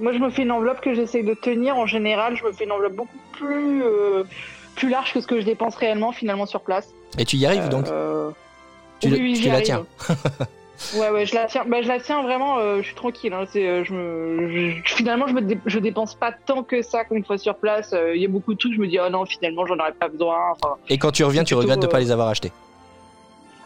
Moi, 0.00 0.12
je 0.12 0.18
me 0.18 0.28
fais 0.28 0.42
une 0.42 0.50
enveloppe 0.50 0.80
que 0.80 0.92
j'essaye 0.92 1.22
de 1.22 1.34
tenir. 1.34 1.76
En 1.76 1.86
général, 1.86 2.36
je 2.36 2.44
me 2.44 2.50
fais 2.50 2.64
une 2.64 2.72
enveloppe 2.72 2.96
beaucoup 2.96 3.18
plus, 3.32 3.84
euh, 3.84 4.24
plus 4.74 4.88
large 4.88 5.12
que 5.12 5.20
ce 5.20 5.26
que 5.26 5.40
je 5.40 5.44
dépense 5.46 5.76
réellement 5.76 6.12
finalement 6.12 6.46
sur 6.46 6.60
place. 6.60 6.88
Et 7.18 7.24
tu 7.24 7.36
y 7.36 7.46
arrives 7.46 7.68
donc 7.68 7.86
Euh, 7.88 8.30
Tu, 9.00 9.08
oui, 9.08 9.12
la- 9.12 9.22
oui, 9.22 9.32
tu 9.34 9.42
j'y 9.42 9.48
la 9.48 9.54
arrive. 9.54 9.64
tiens 9.66 9.86
Ouais, 10.96 11.08
ouais, 11.10 11.24
je 11.24 11.34
la 11.36 11.46
tiens. 11.46 11.64
Bah, 11.66 11.82
je 11.82 11.88
la 11.88 12.00
tiens 12.00 12.22
vraiment. 12.22 12.58
euh, 12.58 12.78
je 12.78 12.86
suis 12.86 12.94
tranquille. 12.96 13.32
hein, 13.32 13.44
euh, 13.56 13.84
je 13.84 13.92
me, 13.92 14.48
je- 14.82 14.94
finalement, 14.96 15.26
je 15.28 15.32
me, 15.34 15.40
dé- 15.40 15.58
je 15.66 15.78
dépense 15.78 16.14
pas 16.16 16.32
tant 16.32 16.62
que 16.64 16.82
ça 16.82 17.04
quand 17.04 17.14
une 17.14 17.24
fois 17.24 17.38
sur 17.38 17.54
place. 17.54 17.94
Il 18.14 18.20
y 18.20 18.24
a 18.24 18.28
beaucoup 18.28 18.52
de 18.54 18.58
trucs. 18.58 18.74
Je 18.74 18.80
me 18.80 18.88
dis, 18.88 18.98
oh 19.00 19.08
non, 19.08 19.24
finalement, 19.24 19.64
j'en 19.66 19.78
aurais 19.78 19.92
pas 19.92 20.08
besoin. 20.08 20.36
Enfin, 20.52 20.74
Et 20.88 20.98
quand 20.98 21.12
tu 21.12 21.22
reviens, 21.24 21.44
tu 21.44 21.54
regrettes 21.54 21.78
de 21.80 21.86
ne 21.86 21.90
pas 21.90 22.00
les 22.00 22.10
avoir 22.10 22.28
achetés. 22.28 22.50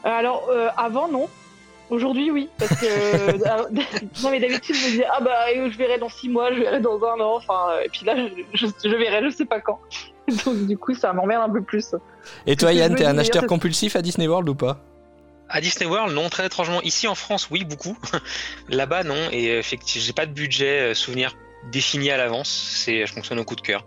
alors, 0.05 0.49
avant, 0.77 1.09
non. 1.09 1.29
Aujourd'hui, 1.91 2.31
oui. 2.31 2.50
Parce 2.59 2.79
que. 2.79 2.87
euh, 2.87 3.38
non, 4.23 4.31
mais 4.31 4.41
d'habitude, 4.41 4.75
je 4.77 4.87
me 4.87 4.91
dis, 4.99 5.03
ah 5.11 5.21
bah, 5.23 5.33
je 5.55 5.77
verrai 5.79 5.97
dans 5.99 6.11
six 6.11 6.29
mois, 6.29 6.53
je 6.53 6.61
verrai 6.61 6.81
dans 6.81 7.03
un 7.03 7.19
an. 7.21 7.37
Enfin, 7.37 7.69
et 7.83 7.88
puis 7.88 8.05
là, 8.05 8.15
je, 8.17 8.43
je, 8.53 8.67
je 8.85 8.95
verrai, 8.95 9.23
je 9.25 9.31
sais 9.31 9.47
pas 9.47 9.61
quand. 9.61 9.79
Donc, 10.44 10.66
du 10.66 10.76
coup, 10.76 10.94
ça 10.94 11.12
m'emmerde 11.12 11.50
un 11.50 11.52
peu 11.52 11.62
plus. 11.62 11.94
Et 12.47 12.56
toi, 12.56 12.73
Yann, 12.73 12.94
t'es 12.94 13.06
un 13.06 13.18
acheteur 13.18 13.47
compulsif 13.47 13.97
à 13.97 14.02
Disney 14.02 14.28
World 14.28 14.49
ou 14.49 14.54
pas? 14.54 14.78
À 15.49 15.61
Disney 15.61 15.88
World, 15.88 16.14
non, 16.14 16.28
très 16.28 16.47
étrangement. 16.47 16.82
Ici 16.82 17.08
en 17.08 17.14
France, 17.14 17.49
oui, 17.50 17.64
beaucoup. 17.64 17.97
Là-bas, 18.68 19.04
non. 19.04 19.28
Et 19.32 19.50
euh, 19.50 19.58
effectivement, 19.58 20.04
j'ai 20.04 20.12
pas 20.12 20.26
de 20.26 20.32
budget 20.32 20.90
euh, 20.90 20.94
souvenir 20.94 21.37
défini 21.73 22.11
à 22.11 22.18
l'avance. 22.18 22.49
C'est, 22.76 23.06
je 23.06 23.12
fonctionne 23.12 23.38
au 23.38 23.44
coup 23.44 23.56
de 23.56 23.62
cœur. 23.62 23.85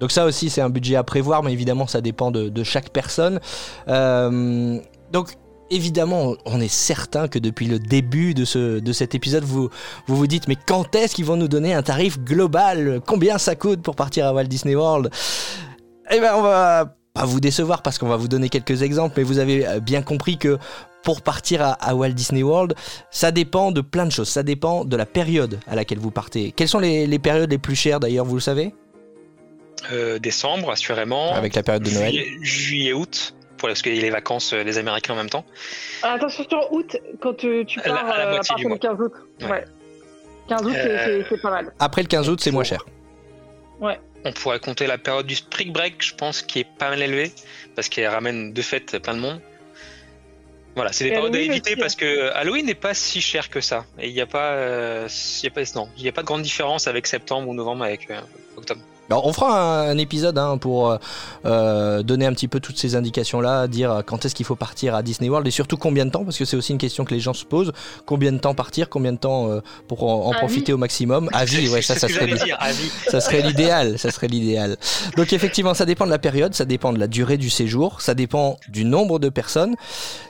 Donc 0.00 0.12
ça 0.12 0.24
aussi 0.24 0.48
c'est 0.48 0.62
un 0.62 0.70
budget 0.70 0.96
à 0.96 1.04
prévoir, 1.04 1.42
mais 1.42 1.52
évidemment 1.52 1.86
ça 1.86 2.00
dépend 2.00 2.30
de, 2.30 2.48
de 2.48 2.64
chaque 2.64 2.88
personne. 2.88 3.38
Euh, 3.86 4.78
donc 5.12 5.34
évidemment, 5.70 6.34
on 6.44 6.60
est 6.60 6.68
certain 6.68 7.28
que 7.28 7.38
depuis 7.38 7.66
le 7.66 7.78
début 7.78 8.34
de, 8.34 8.44
ce, 8.44 8.78
de 8.78 8.92
cet 8.92 9.14
épisode, 9.14 9.44
vous, 9.44 9.70
vous 10.06 10.16
vous 10.16 10.26
dites, 10.26 10.48
mais 10.48 10.56
quand 10.56 10.94
est-ce 10.94 11.14
qu'ils 11.14 11.24
vont 11.24 11.36
nous 11.36 11.48
donner 11.48 11.74
un 11.74 11.82
tarif 11.82 12.18
global? 12.18 13.00
Combien 13.06 13.38
ça 13.38 13.54
coûte 13.54 13.82
pour 13.82 13.96
partir 13.96 14.26
à 14.26 14.32
Walt 14.32 14.44
Disney 14.44 14.74
World? 14.74 15.10
Eh 16.10 16.18
bien, 16.18 16.34
on 16.36 16.42
va 16.42 16.94
pas 17.14 17.24
vous 17.24 17.40
décevoir 17.40 17.82
parce 17.82 17.98
qu'on 17.98 18.08
va 18.08 18.16
vous 18.16 18.28
donner 18.28 18.48
quelques 18.48 18.82
exemples, 18.82 19.14
mais 19.16 19.22
vous 19.22 19.38
avez 19.38 19.66
euh, 19.66 19.80
bien 19.80 20.02
compris 20.02 20.38
que 20.38 20.58
pour 21.02 21.22
partir 21.22 21.62
à, 21.62 21.94
Walt 21.94 22.10
Disney 22.10 22.42
World, 22.42 22.74
ça 23.10 23.30
dépend 23.30 23.72
de 23.72 23.80
plein 23.80 24.04
de 24.04 24.12
choses. 24.12 24.28
Ça 24.28 24.42
dépend 24.42 24.84
de 24.84 24.96
la 24.96 25.06
période 25.06 25.58
à 25.66 25.74
laquelle 25.74 25.98
vous 25.98 26.10
partez. 26.10 26.52
Quelles 26.52 26.68
sont 26.68 26.78
les, 26.78 27.06
les 27.06 27.18
périodes 27.18 27.50
les 27.50 27.58
plus 27.58 27.74
chères 27.74 28.00
d'ailleurs, 28.00 28.26
vous 28.26 28.34
le 28.34 28.40
savez? 28.40 28.74
Euh, 29.92 30.18
Décembre, 30.18 30.70
assurément. 30.70 31.32
Avec 31.32 31.54
la 31.54 31.62
période 31.62 31.82
de 31.82 31.90
Noël. 31.90 32.22
Juillet-août 33.60 33.68
parce 33.68 33.82
qu'il 33.82 33.94
y 33.94 33.98
a 33.98 34.02
les 34.02 34.10
vacances 34.10 34.52
des 34.52 34.76
euh, 34.76 34.80
Américains 34.80 35.14
en 35.14 35.16
même 35.16 35.30
temps. 35.30 35.44
Ah, 36.02 36.14
attention 36.14 36.44
sur 36.48 36.72
août, 36.72 36.96
quand 37.20 37.44
euh, 37.44 37.64
tu 37.64 37.80
pars 37.80 38.06
à, 38.06 38.18
la 38.18 38.30
partir 38.32 38.56
du 38.56 38.78
15 38.78 39.00
août. 39.00 39.12
Ouais. 39.42 39.64
15 40.48 40.62
août, 40.66 40.74
c'est 40.74 41.42
pas 41.42 41.50
mal. 41.50 41.72
Après 41.78 42.02
le 42.02 42.08
15 42.08 42.28
août, 42.28 42.40
c'est 42.42 42.50
moins 42.50 42.64
cher. 42.64 42.84
Ouais. 43.80 43.98
On 44.24 44.32
pourrait 44.32 44.60
compter 44.60 44.86
la 44.86 44.98
période 44.98 45.26
du 45.26 45.36
spring 45.36 45.72
break, 45.72 45.94
je 46.04 46.14
pense, 46.14 46.42
qui 46.42 46.60
est 46.60 46.66
pas 46.78 46.90
mal 46.90 47.00
élevée, 47.00 47.32
parce 47.74 47.88
qu'elle 47.88 48.08
ramène 48.08 48.52
de 48.52 48.62
fait 48.62 48.98
plein 49.00 49.14
de 49.14 49.20
monde. 49.20 49.40
Voilà, 50.74 50.92
c'est 50.92 51.04
des 51.04 51.10
périodes 51.10 51.34
à 51.34 51.40
éviter 51.40 51.74
parce 51.74 51.96
que 51.96 52.30
Halloween 52.32 52.66
n'est 52.66 52.74
pas 52.74 52.94
si 52.94 53.20
cher 53.20 53.50
que 53.50 53.60
ça. 53.60 53.86
Et 53.98 54.08
il 54.08 54.14
n'y 54.14 54.20
a 54.20 54.26
pas, 54.26 55.06
il 55.06 55.44
y 55.44 55.46
a 55.46 55.50
pas, 55.50 55.62
non, 55.74 55.88
il 55.96 56.06
a 56.06 56.12
pas 56.12 56.20
de 56.22 56.26
grande 56.26 56.42
différence 56.42 56.86
avec 56.86 57.06
septembre 57.06 57.48
ou 57.48 57.54
novembre 57.54 57.84
avec 57.84 58.08
octobre 58.56 58.80
on 59.10 59.32
fera 59.32 59.82
un, 59.82 59.98
épisode 59.98 60.38
hein, 60.38 60.56
pour 60.58 60.90
euh, 60.90 60.98
euh, 61.44 62.02
donner 62.02 62.26
un 62.26 62.32
petit 62.32 62.48
peu 62.48 62.60
toutes 62.60 62.78
ces 62.78 62.96
indications-là, 62.96 63.66
dire 63.66 64.02
quand 64.06 64.24
est-ce 64.24 64.34
qu'il 64.34 64.46
faut 64.46 64.56
partir 64.56 64.94
à 64.94 65.02
Disney 65.02 65.28
World 65.28 65.46
et 65.46 65.50
surtout 65.50 65.76
combien 65.76 66.06
de 66.06 66.10
temps, 66.10 66.24
parce 66.24 66.38
que 66.38 66.44
c'est 66.44 66.56
aussi 66.56 66.72
une 66.72 66.78
question 66.78 67.04
que 67.04 67.14
les 67.14 67.20
gens 67.20 67.34
se 67.34 67.44
posent. 67.44 67.72
Combien 68.06 68.32
de 68.32 68.38
temps 68.38 68.54
partir, 68.54 68.88
combien 68.88 69.12
de 69.12 69.18
temps 69.18 69.50
euh, 69.50 69.60
pour 69.88 70.04
en, 70.04 70.32
profiter 70.32 70.72
au 70.72 70.78
maximum? 70.78 71.28
À 71.32 71.44
vie, 71.44 71.68
ouais, 71.68 71.82
ça, 71.82 71.96
ça 71.96 72.08
serait, 72.08 72.30
ça 73.08 73.20
serait 73.20 73.42
l'idéal, 73.42 73.98
ça 73.98 74.10
serait 74.10 74.28
l'idéal. 74.28 74.76
Donc 75.16 75.32
effectivement, 75.32 75.74
ça 75.74 75.86
dépend 75.86 76.06
de 76.06 76.10
la 76.10 76.18
période, 76.18 76.54
ça 76.54 76.64
dépend 76.64 76.92
de 76.92 76.98
la 76.98 77.06
durée 77.06 77.36
du 77.36 77.50
séjour, 77.50 78.00
ça 78.00 78.14
dépend 78.14 78.58
du 78.68 78.84
nombre 78.84 79.18
de 79.18 79.28
personnes, 79.28 79.74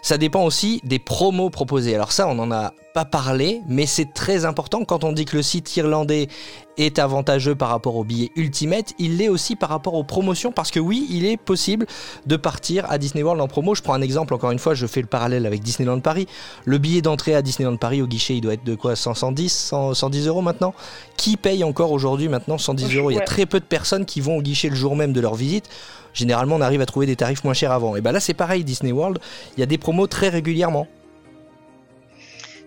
ça 0.02 0.18
dépend 0.18 0.44
aussi 0.44 0.80
des 0.84 0.98
promos 0.98 1.50
proposés. 1.50 1.94
Alors 1.94 2.12
ça, 2.12 2.26
on 2.28 2.38
en 2.38 2.50
a 2.50 2.72
pas 2.92 3.04
parlé, 3.04 3.62
mais 3.68 3.86
c'est 3.86 4.12
très 4.12 4.44
important 4.44 4.84
quand 4.84 5.04
on 5.04 5.12
dit 5.12 5.24
que 5.24 5.36
le 5.36 5.42
site 5.42 5.76
irlandais 5.76 6.28
est 6.76 6.98
avantageux 6.98 7.54
par 7.54 7.68
rapport 7.68 7.96
au 7.96 8.04
billet 8.04 8.30
Ultimate, 8.36 8.94
il 8.98 9.18
l'est 9.18 9.28
aussi 9.28 9.54
par 9.54 9.68
rapport 9.68 9.94
aux 9.94 10.04
promotions 10.04 10.50
parce 10.50 10.70
que 10.70 10.80
oui, 10.80 11.06
il 11.10 11.24
est 11.24 11.36
possible 11.36 11.86
de 12.26 12.36
partir 12.36 12.90
à 12.90 12.98
Disney 12.98 13.22
World 13.22 13.40
en 13.40 13.48
promo. 13.48 13.74
Je 13.74 13.82
prends 13.82 13.94
un 13.94 14.00
exemple, 14.00 14.34
encore 14.34 14.50
une 14.50 14.58
fois, 14.58 14.74
je 14.74 14.86
fais 14.86 15.00
le 15.00 15.06
parallèle 15.06 15.46
avec 15.46 15.62
Disneyland 15.62 16.00
Paris. 16.00 16.26
Le 16.64 16.78
billet 16.78 17.02
d'entrée 17.02 17.34
à 17.34 17.42
Disneyland 17.42 17.76
Paris 17.76 18.02
au 18.02 18.06
guichet, 18.06 18.36
il 18.36 18.40
doit 18.40 18.54
être 18.54 18.64
de 18.64 18.74
quoi 18.74 18.96
110, 18.96 19.74
110 19.92 20.26
euros 20.26 20.42
maintenant? 20.42 20.74
Qui 21.16 21.36
paye 21.36 21.64
encore 21.64 21.92
aujourd'hui 21.92 22.28
maintenant 22.28 22.58
110 22.58 22.96
euros? 22.96 23.10
Il 23.10 23.14
y 23.14 23.20
a 23.20 23.24
très 23.24 23.46
peu 23.46 23.60
de 23.60 23.64
personnes 23.64 24.06
qui 24.06 24.20
vont 24.20 24.38
au 24.38 24.42
guichet 24.42 24.68
le 24.68 24.76
jour 24.76 24.96
même 24.96 25.12
de 25.12 25.20
leur 25.20 25.34
visite. 25.34 25.68
Généralement, 26.14 26.56
on 26.56 26.60
arrive 26.60 26.80
à 26.80 26.86
trouver 26.86 27.06
des 27.06 27.16
tarifs 27.16 27.44
moins 27.44 27.54
chers 27.54 27.72
avant. 27.72 27.94
Et 27.94 28.00
bien 28.00 28.12
là, 28.12 28.20
c'est 28.20 28.34
pareil, 28.34 28.64
Disney 28.64 28.92
World, 28.92 29.18
il 29.56 29.60
y 29.60 29.62
a 29.62 29.66
des 29.66 29.78
promos 29.78 30.06
très 30.06 30.28
régulièrement. 30.28 30.88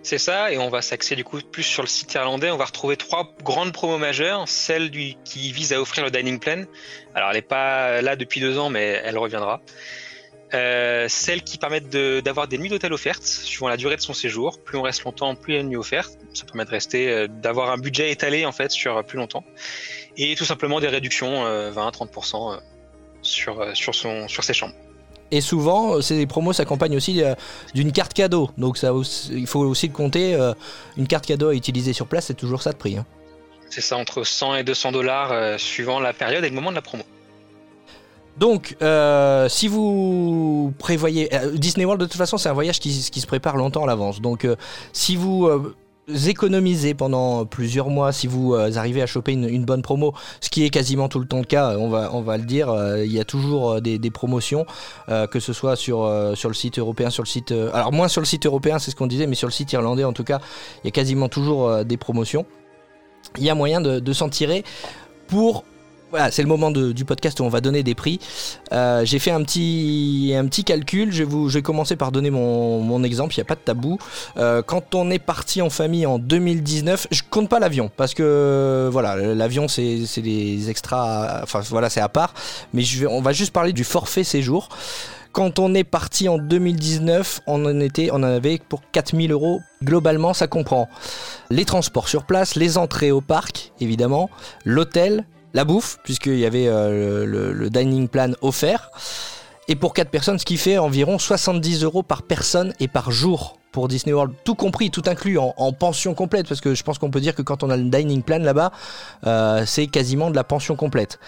C'est 0.04 0.18
ça, 0.18 0.52
et 0.52 0.58
on 0.58 0.68
va 0.68 0.82
s'axer 0.82 1.16
du 1.16 1.24
coup 1.24 1.40
plus 1.40 1.62
sur 1.62 1.82
le 1.82 1.88
site 1.88 2.12
irlandais. 2.12 2.50
On 2.50 2.58
va 2.58 2.66
retrouver 2.66 2.98
trois 2.98 3.32
grandes 3.42 3.72
promos 3.72 3.96
majeures. 3.96 4.46
Celle 4.46 4.90
qui 4.90 5.50
vise 5.50 5.72
à 5.72 5.80
offrir 5.80 6.04
le 6.04 6.10
dining 6.10 6.38
plan. 6.38 6.64
Alors 7.14 7.30
elle 7.30 7.36
n'est 7.36 7.42
pas 7.42 8.02
là 8.02 8.14
depuis 8.14 8.38
deux 8.38 8.58
ans, 8.58 8.68
mais 8.68 9.00
elle 9.02 9.16
reviendra. 9.16 9.62
Euh, 10.52 11.06
celles 11.08 11.42
qui 11.42 11.56
permettent 11.56 11.88
d'avoir 11.88 12.48
des 12.48 12.58
nuits 12.58 12.68
d'hôtel 12.68 12.92
offertes 12.92 13.24
suivant 13.24 13.68
la 13.68 13.78
durée 13.78 13.96
de 13.96 14.02
son 14.02 14.12
séjour. 14.12 14.62
Plus 14.62 14.76
on 14.76 14.82
reste 14.82 15.04
longtemps, 15.04 15.34
plus 15.34 15.54
il 15.54 15.56
y 15.56 15.58
a 15.58 15.62
une 15.62 15.70
nuit 15.70 15.76
offerte. 15.76 16.18
Ça 16.34 16.44
permet 16.44 16.66
de 16.66 16.70
rester, 16.70 17.08
euh, 17.08 17.26
d'avoir 17.26 17.70
un 17.70 17.78
budget 17.78 18.10
étalé 18.10 18.44
en 18.44 18.52
fait 18.52 18.70
sur 18.72 19.02
plus 19.06 19.16
longtemps. 19.16 19.42
Et 20.18 20.36
tout 20.36 20.44
simplement 20.44 20.80
des 20.80 20.88
réductions 20.88 21.46
20-30% 21.70 22.52
euh, 22.52 22.60
sur, 23.22 23.74
sur, 23.74 23.94
sur 23.94 24.44
ses 24.44 24.52
chambres. 24.52 24.74
Et 25.30 25.40
souvent, 25.40 25.96
euh, 25.96 26.00
ces 26.00 26.26
promos 26.26 26.52
s'accompagnent 26.52 26.96
aussi 26.96 27.22
euh, 27.22 27.34
d'une 27.74 27.92
carte 27.92 28.12
cadeau. 28.12 28.50
Donc 28.58 28.78
ça, 28.78 28.92
il 29.30 29.46
faut 29.46 29.60
aussi 29.60 29.90
compter. 29.90 30.34
Euh, 30.34 30.52
une 30.96 31.06
carte 31.06 31.26
cadeau 31.26 31.48
à 31.48 31.54
utiliser 31.54 31.92
sur 31.92 32.06
place, 32.06 32.26
c'est 32.26 32.34
toujours 32.34 32.62
ça 32.62 32.72
de 32.72 32.76
prix. 32.76 32.96
Hein. 32.96 33.06
C'est 33.70 33.80
ça, 33.80 33.96
entre 33.96 34.22
100 34.22 34.56
et 34.56 34.64
200 34.64 34.92
dollars 34.92 35.58
suivant 35.58 35.98
la 35.98 36.12
période 36.12 36.44
et 36.44 36.48
le 36.48 36.54
moment 36.54 36.70
de 36.70 36.76
la 36.76 36.82
promo. 36.82 37.02
Donc, 38.36 38.76
si 39.48 39.66
vous 39.66 40.72
prévoyez... 40.78 41.28
Disney 41.54 41.84
World, 41.84 42.00
de 42.00 42.06
toute 42.06 42.18
façon, 42.18 42.38
c'est 42.38 42.48
un 42.48 42.52
voyage 42.52 42.78
qui, 42.78 43.08
qui, 43.10 43.20
se 43.20 43.26
prépare 43.26 43.56
longtemps 43.56 43.82
à 43.82 43.86
l'avance. 43.86 44.20
Donc, 44.20 44.46
si 44.92 45.16
vous 45.16 45.48
économiser 46.08 46.94
pendant 46.94 47.46
plusieurs 47.46 47.88
mois 47.88 48.12
si 48.12 48.26
vous 48.26 48.54
euh, 48.54 48.76
arrivez 48.76 49.02
à 49.02 49.06
choper 49.06 49.32
une, 49.32 49.64
bonne 49.64 49.82
promo, 49.82 50.14
ce 50.40 50.50
qui 50.50 50.64
est 50.64 50.70
quasiment 50.70 51.08
tout 51.08 51.18
le 51.18 51.26
temps 51.26 51.38
le 51.38 51.44
cas, 51.44 51.76
on 51.78 51.88
va, 51.88 52.10
on 52.12 52.20
va 52.20 52.36
le 52.36 52.44
dire, 52.44 52.68
euh, 52.70 53.04
il 53.04 53.12
y 53.12 53.20
a 53.20 53.24
toujours 53.24 53.72
euh, 53.72 53.80
des, 53.80 54.10
promotions, 54.10 54.66
que 55.08 55.40
ce 55.40 55.52
soit 55.52 55.76
sur, 55.76 56.10
sur 56.34 56.48
le 56.48 56.54
site 56.54 56.78
européen, 56.78 57.10
sur 57.10 57.22
le 57.22 57.28
site... 57.28 57.52
alors 57.72 57.92
moins 57.92 58.08
sur 58.08 58.20
le 58.20 58.26
site 58.26 58.46
européen, 58.46 58.78
c'est 58.78 58.90
ce 58.90 58.96
qu'on 58.96 59.06
disait, 59.06 59.26
mais 59.26 59.34
sur 59.34 59.48
le 59.48 59.52
site 59.52 59.72
irlandais 59.72 60.04
en 60.04 60.12
tout 60.12 60.24
cas, 60.24 60.40
il 60.82 60.86
y 60.86 60.88
a 60.88 60.92
quasiment 60.92 61.28
toujours 61.28 61.84
des 61.84 61.96
promotions. 61.96 62.46
Il 63.38 63.44
y 63.44 63.50
a 63.50 63.54
moyen 63.54 63.80
de, 63.80 63.98
de 63.98 64.12
s'en 64.12 64.28
tirer 64.28 64.62
pour 65.26 65.64
voilà, 66.14 66.30
c'est 66.30 66.42
le 66.42 66.48
moment 66.48 66.70
du 66.70 67.04
podcast 67.04 67.40
où 67.40 67.42
on 67.42 67.48
va 67.48 67.60
donner 67.60 67.82
des 67.82 67.96
prix. 67.96 68.20
Euh, 68.70 69.04
j'ai 69.04 69.18
fait 69.18 69.32
un 69.32 69.42
petit, 69.42 70.32
un 70.36 70.46
petit 70.46 70.62
calcul. 70.62 71.10
Je 71.10 71.24
vais, 71.24 71.60
commencer 71.60 71.96
par 71.96 72.12
donner 72.12 72.30
mon, 72.30 73.02
exemple. 73.02 73.34
Il 73.34 73.38
n'y 73.38 73.42
a 73.42 73.46
pas 73.46 73.56
de 73.56 73.60
tabou. 73.60 73.98
Euh, 74.36 74.62
quand 74.62 74.94
on 74.94 75.10
est 75.10 75.18
parti 75.18 75.60
en 75.60 75.70
famille 75.70 76.06
en 76.06 76.20
2019, 76.20 77.08
je 77.10 77.22
compte 77.28 77.48
pas 77.48 77.58
l'avion 77.58 77.90
parce 77.96 78.14
que 78.14 78.88
voilà, 78.92 79.16
l'avion 79.16 79.66
c'est 79.66 80.04
des 80.18 80.70
extras. 80.70 81.40
Enfin 81.42 81.62
voilà, 81.68 81.90
c'est 81.90 82.00
à 82.00 82.08
part. 82.08 82.32
Mais 82.72 82.84
on 83.10 83.20
va 83.20 83.32
juste 83.32 83.52
parler 83.52 83.72
du 83.72 83.82
forfait 83.82 84.22
séjour. 84.22 84.68
Quand 85.32 85.58
on 85.58 85.74
est 85.74 85.82
parti 85.82 86.28
en 86.28 86.38
2019, 86.38 87.40
on 87.48 87.64
en, 87.64 87.80
était, 87.80 88.10
on 88.12 88.18
en 88.18 88.22
avait 88.22 88.60
pour 88.68 88.82
4000 88.92 89.32
euros. 89.32 89.62
Globalement, 89.82 90.32
ça 90.32 90.46
comprend 90.46 90.88
les 91.50 91.64
transports 91.64 92.08
sur 92.08 92.22
place, 92.22 92.54
les 92.54 92.78
entrées 92.78 93.10
au 93.10 93.20
parc, 93.20 93.72
évidemment, 93.80 94.30
l'hôtel, 94.64 95.24
la 95.54 95.64
bouffe, 95.64 95.98
puisqu'il 96.02 96.38
y 96.38 96.44
avait 96.44 96.66
euh, 96.66 97.24
le, 97.24 97.70
dining 97.70 98.08
plan 98.08 98.32
offert. 98.42 98.90
Et 99.68 99.76
pour 99.76 99.94
4 99.94 100.10
personnes, 100.10 100.38
ce 100.38 100.44
qui 100.44 100.58
fait 100.58 100.76
environ 100.76 101.18
70 101.18 101.84
euros 101.84 102.02
par 102.02 102.22
personne 102.22 102.74
et 102.80 102.88
par 102.88 103.10
jour 103.10 103.58
pour 103.72 103.88
Disney 103.88 104.12
World, 104.12 104.34
tout 104.44 104.54
compris, 104.54 104.90
tout 104.90 105.02
inclus 105.06 105.38
en, 105.38 105.72
pension 105.72 106.14
complète, 106.14 106.46
parce 106.46 106.60
que 106.60 106.74
je 106.74 106.82
pense 106.82 106.98
qu'on 106.98 107.10
peut 107.10 107.20
dire 107.20 107.34
que 107.34 107.42
quand 107.42 107.62
on 107.62 107.70
a 107.70 107.76
le 107.76 107.84
dining 107.84 108.22
plan 108.22 108.38
là-bas, 108.38 108.72
euh, 109.26 109.64
c'est 109.66 109.86
quasiment 109.86 110.30
de 110.30 110.36
la 110.36 110.44
pension 110.44 110.76
complète. 110.76 111.18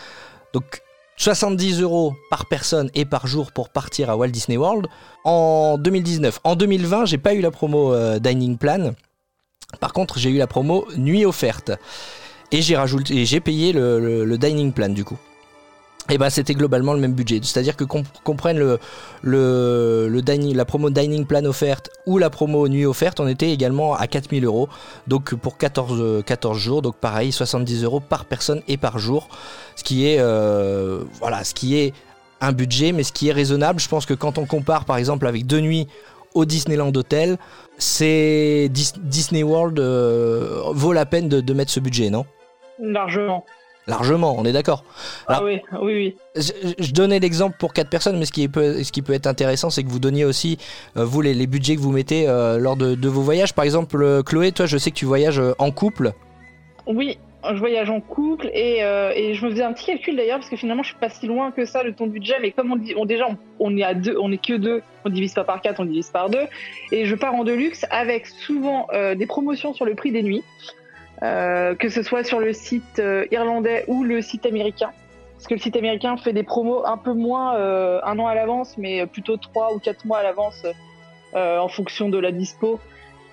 Donc 0.53 0.83
70 1.17 1.81
euros 1.81 2.15
par 2.31 2.47
personne 2.47 2.91
et 2.95 3.05
par 3.05 3.27
jour 3.27 3.53
pour 3.53 3.71
partir 3.71 4.11
à 4.11 4.17
Walt 4.17 4.29
Disney 4.29 4.59
World 4.59 4.87
en 5.25 5.79
2019. 5.79 6.41
En 6.45 6.57
2020, 6.57 7.07
j'ai 7.07 7.19
pas 7.19 7.35
eu 7.35 7.41
la 7.41 7.51
promo 7.51 7.95
euh, 7.95 8.19
dining 8.19 8.59
plan. 8.59 8.93
Par 9.81 9.93
contre, 9.93 10.19
j'ai 10.19 10.31
eu 10.31 10.37
la 10.37 10.47
promo 10.47 10.87
nuit 10.97 11.25
offerte. 11.25 11.73
Et 12.53 12.63
j'ai 12.63 12.77
rajouté, 12.77 13.25
j'ai 13.25 13.41
payé 13.41 13.73
le, 13.73 14.37
dining 14.37 14.73
plan 14.73 14.89
du 14.89 15.05
coup. 15.05 15.19
Et 16.09 16.19
ben 16.19 16.31
c'était 16.31 16.55
globalement 16.55 16.93
le 16.93 17.01
même 17.01 17.15
budget. 17.15 17.41
C'est-à-dire 17.43 17.75
que 17.75 17.83
qu'on 17.83 18.37
prenne 18.37 18.59
le, 18.59 18.79
le, 19.23 20.09
la 20.55 20.65
promo 20.65 20.91
dining 20.91 21.27
plan 21.27 21.45
offerte 21.45 21.91
ou 22.07 22.19
la 22.19 22.31
promo 22.31 22.69
nuit 22.69 22.87
offerte, 22.87 23.19
on 23.19 23.27
était 23.27 23.51
également 23.51 23.95
à 23.95 24.07
4000 24.07 24.45
euros. 24.45 24.69
Donc 25.09 25.35
pour 25.35 25.59
14, 25.59 26.23
14 26.25 26.57
jours, 26.57 26.83
donc 26.83 26.95
pareil, 26.97 27.33
70 27.33 27.83
euros 27.83 27.99
par 27.99 28.25
personne 28.25 28.63
et 28.69 28.77
par 28.77 29.01
jour. 29.01 29.29
Ce 29.75 29.83
qui 29.83 30.07
est, 30.07 30.19
euh, 30.21 31.03
voilà, 31.19 31.43
ce 31.43 31.55
qui 31.55 31.77
est 31.77 31.93
un 32.41 32.53
budget, 32.53 32.93
mais 32.93 33.03
ce 33.03 33.13
qui 33.13 33.29
est 33.29 33.33
raisonnable. 33.33 33.81
Je 33.81 33.89
pense 33.89 34.07
que 34.07 34.15
quand 34.15 34.39
on 34.39 34.47
compare 34.47 34.85
par 34.85 34.99
exemple 34.99 35.27
avec 35.27 35.45
deux 35.47 35.61
nuits 35.61 35.89
au 36.37 36.45
Disneyland 36.45 36.93
Hotel, 36.95 37.39
c'est 37.79 38.69
Disney 38.71 39.43
World 39.43 39.81
euh, 39.81 40.63
vaut 40.73 40.93
la 40.93 41.07
peine 41.07 41.29
de 41.29 41.55
mettre 41.55 41.71
ce 41.71 41.81
budget, 41.81 42.11
non? 42.11 42.27
Largement. 42.79 43.45
Largement, 43.87 44.35
on 44.37 44.45
est 44.45 44.53
d'accord. 44.53 44.85
Ah 45.29 45.43
oui, 45.45 45.61
oui, 45.81 46.17
oui. 46.35 46.43
Je, 46.79 46.93
donnais 46.93 47.21
l'exemple 47.21 47.57
pour 47.57 47.73
quatre 47.73 47.89
personnes, 47.89 48.19
mais 48.19 48.27
ce 48.27 48.33
qui, 48.33 48.49
peut, 48.49 48.83
ce 48.83 48.91
qui 48.91 49.01
peut 49.01 49.13
être 49.13 49.29
intéressant, 49.29 49.71
c'est 49.71 49.85
que 49.85 49.89
vous 49.89 50.01
donniez 50.01 50.25
aussi, 50.25 50.59
euh, 50.97 51.05
vous, 51.05 51.23
les, 51.23 51.47
budgets 51.47 51.77
que 51.77 51.81
vous 51.81 51.93
mettez 51.93 52.29
euh, 52.29 52.59
lors 52.59 52.77
de, 52.77 53.09
vos 53.09 53.23
voyages. 53.23 53.55
Par 53.55 53.65
exemple, 53.65 54.23
Chloé, 54.25 54.51
toi, 54.51 54.67
je 54.67 54.77
sais 54.77 54.91
que 54.91 54.97
tu 54.97 55.07
voyages 55.07 55.41
en 55.59 55.71
couple. 55.71 56.13
Oui, 56.87 57.19
je 57.55 57.59
voyage 57.59 57.91
en 57.91 58.01
couple 58.01 58.49
et, 58.53 58.81
je 58.81 59.45
me 59.45 59.51
faisais 59.51 59.63
un 59.63 59.73
petit 59.73 59.87
calcul 59.87 60.17
d'ailleurs, 60.17 60.39
parce 60.39 60.51
que 60.51 60.57
finalement, 60.57 60.83
je 60.83 60.89
suis 60.89 60.99
pas 60.99 61.09
si 61.09 61.27
loin 61.27 61.51
que 61.51 61.65
ça 61.65 61.85
de 61.85 61.91
ton 61.91 62.07
budget, 62.07 62.37
mais 62.41 62.51
comme 62.51 62.73
on 62.73 62.77
dit, 62.77 62.95
on, 62.97 63.05
déjà, 63.05 63.27
on, 63.59 63.77
est 63.77 63.83
à 63.83 63.95
deux, 63.95 64.17
on 64.21 64.33
est 64.33 64.45
que 64.45 64.55
deux, 64.55 64.83
on 65.05 65.11
divise 65.11 65.35
pas 65.35 65.45
par 65.45 65.61
quatre, 65.61 65.81
on 65.81 65.85
divise 65.85 66.11
par 66.11 66.31
deux, 66.31 66.47
et 66.93 67.07
je 67.07 67.15
pars 67.15 67.35
en 67.35 67.45
deluxe 67.45 67.87
avec 67.91 68.27
souvent 68.27 68.89
des 69.17 69.27
promotions 69.27 69.75
sur 69.75 69.85
le 69.85 69.95
prix 69.95 70.13
des 70.13 70.23
nuits. 70.23 70.45
euh, 71.23 71.75
que 71.75 71.89
ce 71.89 72.03
soit 72.03 72.25
sur 72.25 72.41
le 72.41 72.53
site 72.53 72.99
euh, 72.99 73.27
irlandais 73.31 73.85
ou 73.89 74.05
le 74.05 74.21
site 74.23 74.47
américain. 74.47 74.91
Parce 75.35 75.47
que 75.47 75.55
le 75.55 75.61
site 75.61 75.77
américain 75.77 76.17
fait 76.17 76.33
des 76.33 76.43
promos 76.43 76.87
un 76.87 76.97
peu 76.97 77.13
moins 77.13 77.57
euh, 77.57 78.01
un 78.05 78.19
an 78.19 78.27
à 78.27 78.35
l'avance, 78.35 78.77
mais 78.79 79.07
plutôt 79.07 79.37
trois 79.37 79.75
ou 79.75 79.79
quatre 79.79 80.05
mois 80.05 80.19
à 80.19 80.23
l'avance 80.23 80.63
euh, 81.35 81.59
en 81.59 81.69
fonction 81.69 82.09
de 82.09 82.19
la 82.19 82.33
dispo. 82.33 82.81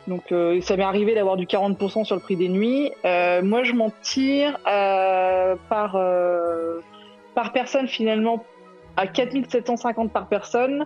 Donc 0.08 0.32
euh, 0.32 0.60
ça 0.62 0.76
m'est 0.76 0.84
arrivé 0.84 1.16
d'avoir 1.16 1.38
du 1.38 1.46
40% 1.46 2.04
sur 2.04 2.16
le 2.16 2.22
prix 2.22 2.36
des 2.36 2.50
nuits. 2.50 2.92
Euh, 3.06 3.42
moi 3.42 3.64
je 3.64 3.74
m'en 3.74 3.92
tire 4.02 4.58
euh, 4.68 5.56
par, 5.70 5.98
par 7.36 7.52
personne 7.54 7.88
finalement 7.88 8.44
à 8.98 9.08
4750 9.08 10.12
par 10.12 10.28
personne. 10.28 10.86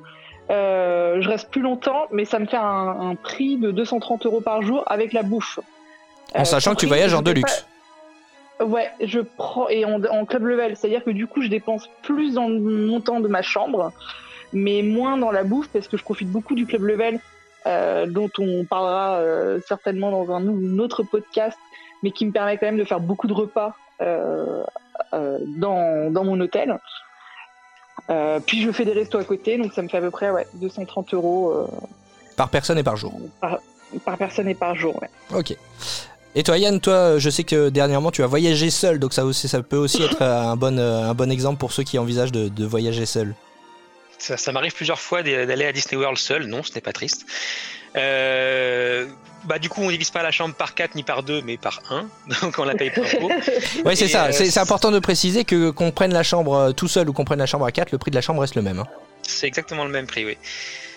Je 0.50 1.28
reste 1.28 1.50
plus 1.52 1.62
longtemps, 1.62 2.06
mais 2.12 2.26
ça 2.26 2.40
me 2.40 2.46
fait 2.46 2.58
un, 2.58 2.62
un 3.12 3.16
prix 3.16 3.58
de 3.58 3.72
230 3.72 4.26
euros 4.28 4.42
par 4.42 4.62
jour 4.62 4.84
avec 4.88 5.14
la 5.14 5.24
bouffe. 5.24 5.60
En 6.36 6.46
sachant 6.46 6.74
que 6.76 6.80
tu 6.80 6.86
voyages 6.86 7.14
en 7.14 7.22
deluxe. 7.22 7.66
pas- 8.60 8.66
Ouais, 8.66 8.90
je 9.02 9.20
prends 9.20 9.70
et 9.70 9.86
en, 9.86 10.04
en 10.06 10.26
club 10.26 10.46
level, 10.46 10.76
c'est-à-dire 10.76 11.04
que 11.04 11.12
du 11.12 11.28
coup 11.28 11.42
je 11.44 11.48
dépense 11.48 11.90
plus 12.02 12.34
dans 12.34 12.48
le 12.50 12.58
montant 12.60 13.20
de 13.20 13.28
ma 13.28 13.44
chambre, 13.44 13.92
mais 14.52 14.82
moins 14.82 15.16
dans 15.18 15.30
la 15.32 15.44
bouffe 15.44 15.68
parce 15.72 15.88
que 15.88 15.96
je 15.96 16.02
profite 16.04 16.30
beaucoup 16.32 16.56
du 16.56 16.66
club 16.66 16.82
level, 16.84 17.20
dont 18.06 18.30
on 18.40 18.66
parlera 18.66 19.18
euh, 19.18 19.60
certainement 19.68 20.12
dans 20.12 20.34
un, 20.34 20.48
un 20.48 20.80
autre 20.80 21.04
podcast, 21.04 21.58
mais 22.04 22.12
qui 22.12 22.26
me 22.26 22.32
permet 22.32 22.58
quand 22.58 22.68
même 22.68 22.78
de 22.78 22.84
faire 22.84 23.00
beaucoup 23.00 23.28
de 23.28 23.34
repas 23.34 23.76
euh, 24.02 24.64
euh, 25.14 25.40
dans, 25.58 26.12
dans 26.12 26.24
mon 26.24 26.40
hôtel. 26.40 26.80
Euh, 28.10 28.40
puis 28.46 28.62
je 28.62 28.72
fais 28.72 28.86
des 28.86 28.94
restos 28.94 29.18
à 29.18 29.24
côté, 29.24 29.58
donc 29.58 29.74
ça 29.74 29.82
me 29.82 29.88
fait 29.90 29.98
à 29.98 30.02
peu 30.02 30.12
près 30.12 30.30
ouais, 30.32 30.48
230 30.54 31.14
euros 31.14 31.52
euh, 31.52 31.68
Par 32.36 32.50
personne 32.50 32.78
et 32.78 32.84
par 32.84 32.96
jour. 32.96 33.14
par, 33.42 33.58
par 34.06 34.18
personne 34.18 34.48
et 34.48 34.56
par 34.56 34.76
jour. 34.76 34.98
Ouais. 35.02 35.10
Ok. 35.38 35.56
Et 36.36 36.44
toi 36.44 36.58
Yann, 36.58 36.80
toi 36.80 37.18
je 37.18 37.30
sais 37.30 37.44
que 37.44 37.70
dernièrement 37.70 38.12
tu 38.12 38.22
as 38.24 38.28
voyagé 38.28 38.70
seul, 38.70 39.00
donc 39.00 39.14
ça, 39.14 39.26
aussi, 39.26 39.48
ça 39.48 39.62
peut 39.64 39.78
aussi 39.78 40.04
être 40.04 40.22
euh, 40.22 40.52
un 40.52 40.56
bon, 40.56 40.78
euh, 40.78 41.10
un 41.10 41.14
bon 41.16 41.32
exemple 41.32 41.58
pour 41.58 41.72
ceux 41.74 41.84
qui 41.84 41.98
envisagent 41.98 42.32
de, 42.32 42.48
de 42.48 42.66
voyager 42.66 43.06
seul. 43.06 43.34
Ça, 44.20 44.36
ça 44.38 44.52
m'arrive 44.52 44.74
plusieurs 44.74 45.00
fois 45.00 45.22
d'a- 45.24 45.46
d'aller 45.46 45.66
à 45.66 45.72
Disney 45.72 45.98
World 46.00 46.18
seul. 46.18 46.46
Non, 46.48 46.64
ce 46.64 46.74
n'est 46.74 46.82
pas 46.82 46.94
triste. 46.94 47.26
Euh, 47.96 49.06
bah 49.46 49.60
du 49.60 49.70
coup, 49.70 49.82
on 49.82 49.90
divise 49.90 50.10
pas 50.12 50.24
la 50.24 50.32
chambre 50.32 50.54
par 50.56 50.76
4 50.76 50.96
ni 50.96 51.04
par 51.04 51.24
2, 51.24 51.42
mais 51.42 51.58
par 51.58 51.82
1. 51.90 52.08
Donc 52.42 52.60
on 52.60 52.64
la 52.66 52.76
paye 52.76 52.92
pot. 52.92 53.02
Oui 53.86 53.96
c'est 53.96 54.08
ça, 54.08 54.26
euh, 54.26 54.32
c'est 54.32 54.60
important 54.60 54.92
de 54.92 55.00
préciser 55.00 55.46
que 55.46 55.70
qu'on 55.70 55.92
prenne 55.92 56.14
la 56.14 56.24
chambre 56.24 56.54
euh, 56.56 56.72
tout 56.74 56.88
seul 56.88 57.10
ou 57.10 57.14
qu'on 57.14 57.26
prenne 57.26 57.40
la 57.40 57.46
chambre 57.46 57.66
à 57.66 57.72
4, 57.72 57.92
le 57.92 57.98
prix 57.98 58.12
de 58.12 58.16
la 58.16 58.22
chambre 58.22 58.42
reste 58.42 58.56
le 58.56 58.62
même. 58.62 58.80
hein. 58.80 58.88
C'est 59.24 59.48
exactement 59.48 59.84
le 59.84 59.90
même 59.92 60.08
prix, 60.08 60.26
oui. 60.26 60.38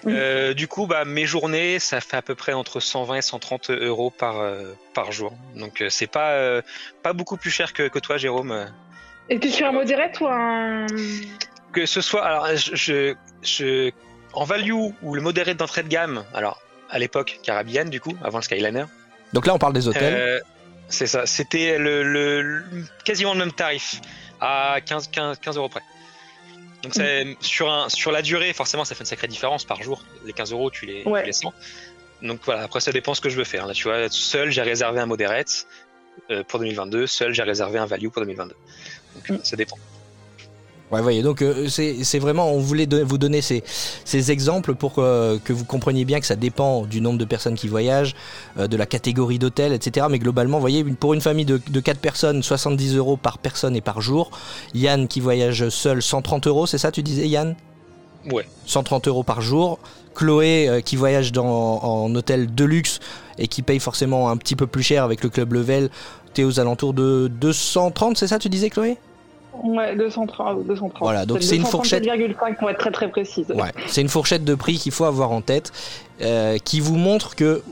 Euh, 0.06 0.54
du 0.54 0.66
coup, 0.66 0.86
bah, 0.86 1.04
mes 1.04 1.26
journées, 1.26 1.78
ça 1.78 2.00
fait 2.00 2.16
à 2.16 2.22
peu 2.22 2.34
près 2.34 2.54
entre 2.54 2.80
120 2.80 3.16
et 3.16 3.22
130 3.22 3.68
euros 3.70 4.08
par, 4.10 4.40
euh, 4.40 4.72
par 4.94 5.12
jour. 5.12 5.32
Donc, 5.56 5.82
euh, 5.82 5.90
c'est 5.90 6.06
pas, 6.06 6.30
euh, 6.30 6.62
pas 7.02 7.12
beaucoup 7.12 7.36
plus 7.36 7.50
cher 7.50 7.74
que, 7.74 7.86
que 7.88 7.98
toi, 7.98 8.16
Jérôme. 8.16 8.66
Et 9.28 9.38
t'es 9.38 9.50
sur 9.50 9.66
un 9.66 9.72
modérate 9.72 10.18
ou 10.20 10.26
un... 10.26 10.86
Que 11.72 11.86
ce 11.86 12.00
soit, 12.00 12.24
alors, 12.24 12.48
je, 12.56 12.74
je, 12.74 13.14
je- 13.42 13.90
en 14.32 14.44
value 14.44 14.72
ou 14.72 15.14
le 15.14 15.20
modéré 15.20 15.54
d'entrée 15.54 15.82
de 15.82 15.88
gamme, 15.88 16.24
alors, 16.34 16.60
à 16.90 16.98
l'époque, 16.98 17.38
Caribbean, 17.42 17.88
du 17.90 18.00
coup, 18.00 18.16
avant 18.24 18.38
le 18.38 18.42
Skyliner, 18.44 18.84
Donc 19.32 19.46
là 19.46 19.54
on 19.54 19.58
parle 19.58 19.72
des 19.72 19.86
hôtels. 19.88 20.14
euh, 20.14 20.40
c'est 20.88 21.06
ça, 21.06 21.26
c'était 21.26 21.78
le, 21.78 22.02
le- 22.02 22.42
le- 22.42 22.64
quasiment 23.04 23.32
le 23.34 23.38
même 23.40 23.52
tarif, 23.52 24.00
à 24.40 24.78
15, 24.84 25.08
15, 25.08 25.38
15 25.38 25.56
euros 25.56 25.68
près. 25.68 25.82
Donc 26.82 26.94
c'est 26.94 27.36
sur, 27.40 27.70
un, 27.70 27.88
sur 27.88 28.10
la 28.10 28.22
durée, 28.22 28.52
forcément, 28.52 28.84
ça 28.84 28.94
fait 28.94 29.00
une 29.02 29.06
sacrée 29.06 29.28
différence 29.28 29.64
par 29.64 29.82
jour. 29.82 30.02
Les 30.24 30.32
15 30.32 30.52
euros, 30.52 30.70
tu 30.70 30.86
les, 30.86 31.04
Ouais. 31.04 31.20
tu 31.20 31.26
les 31.26 31.32
sens. 31.32 31.52
Donc 32.22 32.40
voilà, 32.44 32.62
après 32.62 32.80
ça 32.80 32.90
dépend 32.90 33.14
ce 33.14 33.20
que 33.20 33.28
je 33.28 33.36
veux 33.36 33.44
faire. 33.44 33.66
Là, 33.66 33.74
tu 33.74 33.84
vois, 33.84 34.08
seul, 34.10 34.50
j'ai 34.50 34.62
réservé 34.62 34.98
un 35.00 35.06
moderate 35.06 35.66
euh, 36.30 36.42
pour 36.42 36.58
2022. 36.58 37.06
Seul, 37.06 37.32
j'ai 37.34 37.42
réservé 37.42 37.78
un 37.78 37.86
value 37.86 38.08
pour 38.08 38.22
2022. 38.22 38.54
Donc 39.14 39.30
euh, 39.30 39.38
ça 39.44 39.56
dépend. 39.56 39.76
Ouais, 40.90 41.00
voyez, 41.02 41.22
donc 41.22 41.40
euh, 41.40 41.68
c'est 41.68 42.18
vraiment, 42.18 42.50
on 42.50 42.58
voulait 42.58 42.86
don- 42.86 43.04
vous 43.04 43.16
donner 43.16 43.42
ces, 43.42 43.62
ces 44.04 44.32
exemples 44.32 44.74
pour 44.74 44.94
euh, 44.98 45.38
que 45.44 45.52
vous 45.52 45.64
compreniez 45.64 46.04
bien 46.04 46.18
que 46.18 46.26
ça 46.26 46.34
dépend 46.34 46.82
du 46.82 47.00
nombre 47.00 47.16
de 47.18 47.24
personnes 47.24 47.54
qui 47.54 47.68
voyagent, 47.68 48.16
euh, 48.58 48.66
de 48.66 48.76
la 48.76 48.86
catégorie 48.86 49.38
d'hôtel, 49.38 49.72
etc. 49.72 50.08
Mais 50.10 50.18
globalement, 50.18 50.56
vous 50.56 50.62
voyez, 50.62 50.82
pour 50.82 51.14
une 51.14 51.20
famille 51.20 51.44
de, 51.44 51.60
de 51.70 51.80
4 51.80 51.98
personnes, 52.00 52.42
70 52.42 52.96
euros 52.96 53.16
par 53.16 53.38
personne 53.38 53.76
et 53.76 53.80
par 53.80 54.00
jour. 54.00 54.32
Yann 54.74 55.06
qui 55.06 55.20
voyage 55.20 55.68
seul, 55.68 56.02
130 56.02 56.48
euros, 56.48 56.66
c'est 56.66 56.78
ça 56.78 56.90
tu 56.90 57.04
disais 57.04 57.28
Yann? 57.28 57.54
Ouais. 58.32 58.46
130 58.66 59.06
euros 59.06 59.22
par 59.22 59.42
jour. 59.42 59.78
Chloé 60.16 60.68
euh, 60.68 60.80
qui 60.80 60.96
voyage 60.96 61.30
dans, 61.30 61.46
en 61.84 62.12
hôtel 62.16 62.52
de 62.52 62.64
luxe 62.64 62.98
et 63.38 63.46
qui 63.46 63.62
paye 63.62 63.78
forcément 63.78 64.28
un 64.28 64.36
petit 64.36 64.56
peu 64.56 64.66
plus 64.66 64.82
cher 64.82 65.04
avec 65.04 65.22
le 65.22 65.30
club 65.30 65.52
level. 65.52 65.88
T'es 66.34 66.42
aux 66.42 66.58
alentours 66.58 66.94
de 66.94 67.28
230, 67.28 68.16
c'est 68.18 68.26
ça 68.26 68.40
tu 68.40 68.48
disais 68.48 68.70
Chloé? 68.70 68.98
Ouais, 69.64 69.96
230. 69.96 70.66
230. 70.66 70.92
Voilà, 71.00 71.26
donc 71.26 71.42
c'est 71.42 71.56
une 71.56 71.64
fourchette- 71.64 72.04
237,5 72.04 72.56
pour 72.58 72.70
être 72.70 72.78
très 72.78 72.90
très 72.90 73.10
précise. 73.10 73.46
Ouais, 73.50 73.72
c'est 73.86 74.00
une 74.00 74.08
fourchette 74.08 74.44
de 74.44 74.54
prix 74.54 74.78
qu'il 74.78 74.92
faut 74.92 75.04
avoir 75.04 75.32
en 75.32 75.40
tête, 75.42 75.72
euh, 76.22 76.58
qui 76.58 76.80
vous 76.80 76.96
montre 76.96 77.34
que, 77.36 77.62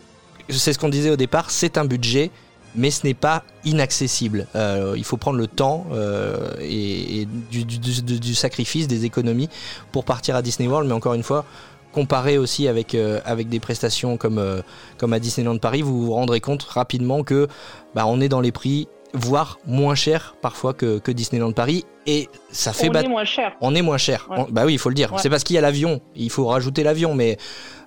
c'est 0.48 0.72
ce 0.72 0.78
qu'on 0.78 0.88
disait 0.88 1.10
au 1.10 1.16
départ, 1.16 1.50
c'est 1.50 1.78
un 1.78 1.84
budget, 1.84 2.30
mais 2.74 2.90
ce 2.90 3.06
n'est 3.06 3.14
pas 3.14 3.44
inaccessible. 3.64 4.46
Euh, 4.56 4.94
il 4.96 5.04
faut 5.04 5.16
prendre 5.16 5.38
le 5.38 5.46
temps 5.46 5.86
euh, 5.92 6.50
et, 6.60 7.20
et 7.22 7.24
du, 7.26 7.64
du- 7.64 7.78
du- 7.78 8.20
du 8.20 8.34
sacrifice, 8.34 8.88
des 8.88 9.04
économies 9.04 9.48
pour 9.92 10.04
partir 10.04 10.36
à 10.36 10.42
Disney 10.42 10.68
World, 10.68 10.86
mais 10.88 10.94
encore 10.94 11.14
une 11.14 11.22
fois, 11.22 11.44
comparé 11.92 12.36
aussi 12.38 12.68
avec, 12.68 12.94
avec 13.24 13.48
des 13.48 13.60
prestations 13.60 14.16
comme, 14.18 14.62
comme 14.98 15.12
à 15.14 15.18
Disneyland 15.18 15.56
Paris, 15.58 15.80
vous 15.82 16.04
vous 16.04 16.12
rendrez 16.12 16.40
compte 16.40 16.62
rapidement 16.64 17.22
que 17.24 17.48
bah, 17.94 18.04
on 18.06 18.20
est 18.20 18.28
dans 18.28 18.40
les 18.42 18.52
prix 18.52 18.88
voire 19.14 19.58
moins 19.66 19.94
cher 19.94 20.34
parfois 20.42 20.74
que, 20.74 20.98
que 20.98 21.10
Disneyland 21.10 21.52
Paris 21.52 21.84
et 22.06 22.28
ça 22.50 22.72
fait 22.72 22.88
On 22.90 22.94
est 22.94 23.08
moins 23.08 23.24
cher. 23.24 23.56
on 23.60 23.74
est 23.74 23.82
moins 23.82 23.98
cher. 23.98 24.26
Ouais. 24.30 24.36
On- 24.40 24.46
bah 24.52 24.62
oui, 24.66 24.74
il 24.74 24.78
faut 24.78 24.88
le 24.88 24.94
dire. 24.94 25.12
Ouais. 25.12 25.18
C'est 25.20 25.30
parce 25.30 25.44
qu'il 25.44 25.54
y 25.54 25.58
a 25.58 25.62
l'avion. 25.62 26.00
Il 26.16 26.30
faut 26.30 26.46
rajouter 26.46 26.82
l'avion, 26.82 27.14
mais 27.14 27.36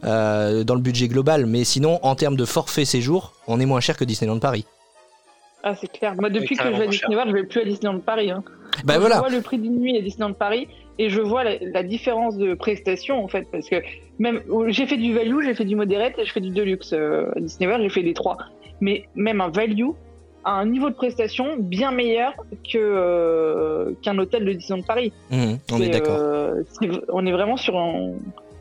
euh, 0.04 0.64
dans 0.64 0.76
le 0.76 0.82
budget 0.82 1.08
global. 1.08 1.46
Mais 1.46 1.64
sinon, 1.64 2.00
en 2.04 2.16
termes 2.16 2.36
de 2.36 2.46
forfait 2.46 2.86
séjour, 2.86 3.34
on 3.48 3.60
est 3.60 3.66
moins 3.66 3.80
cher 3.80 3.98
que 3.98 4.04
Disneyland 4.04 4.40
Paris. 4.40 4.66
Ah, 5.64 5.76
c'est 5.76 5.92
clair. 5.92 6.16
Moi, 6.20 6.30
depuis 6.32 6.56
que 6.56 6.64
je 6.64 6.70
vais 6.70 6.74
à 6.74 6.78
carrément 6.78 6.92
Disney 6.92 7.16
World, 7.16 7.32
je 7.32 7.36
vais 7.42 7.48
plus 7.48 7.62
à 7.62 7.66
Disneyland 7.66 8.00
Paris. 8.00 8.32
Hein. 8.32 8.44
Bah 8.84 8.96
Je 8.96 9.00
vois 9.02 9.30
le 9.30 9.42
prix 9.42 9.60
d'une 9.60 9.80
nuit 9.80 9.98
à 9.98 10.02
Disneyland 10.02 10.34
Paris 10.34 10.68
et 10.98 11.10
je 11.10 11.22
vois 11.22 11.44
la, 11.44 11.58
la 11.62 11.84
différence 11.84 12.38
de 12.38 12.54
prestation 12.54 13.24
en 13.24 13.28
fait 13.28 13.46
parce 13.52 13.68
que 13.70 13.76
même 14.18 14.42
j'ai 14.70 14.88
fait 14.88 14.98
du 14.98 15.14
value, 15.14 15.44
j'ai 15.44 15.54
fait 15.54 15.66
du 15.66 15.76
moderate 15.76 16.14
et 16.18 16.26
je 16.26 16.32
fais 16.32 16.40
du 16.40 16.52
deluxe 16.52 16.94
euh, 16.94 17.32
à 17.36 17.40
Disney 17.42 17.68
World, 17.68 17.84
j'ai 17.84 17.90
fait 17.90 18.02
les 18.02 18.14
trois. 18.14 18.38
Mais 18.80 19.08
même 19.16 19.42
un 19.42 19.50
value 19.50 19.90
a 20.44 20.52
un 20.52 20.66
niveau 20.66 20.90
de 20.90 20.96
prestation 20.96 21.56
bien 21.60 21.92
meilleur 21.92 22.34
que 22.72 22.78
euh, 22.78 23.92
qu'un 24.02 24.18
hôtel 24.18 24.46
de 24.46 24.54
Disneyland 24.54 24.84
Paris. 24.86 25.14
Mhm, 25.32 25.60
on 25.72 25.82
est 25.82 25.90
d'accord. 25.90 26.18
euh, 26.20 26.64
on 27.10 27.26
est 27.26 27.32
vraiment 27.32 27.58
sur 27.58 27.78
un. 27.78 28.14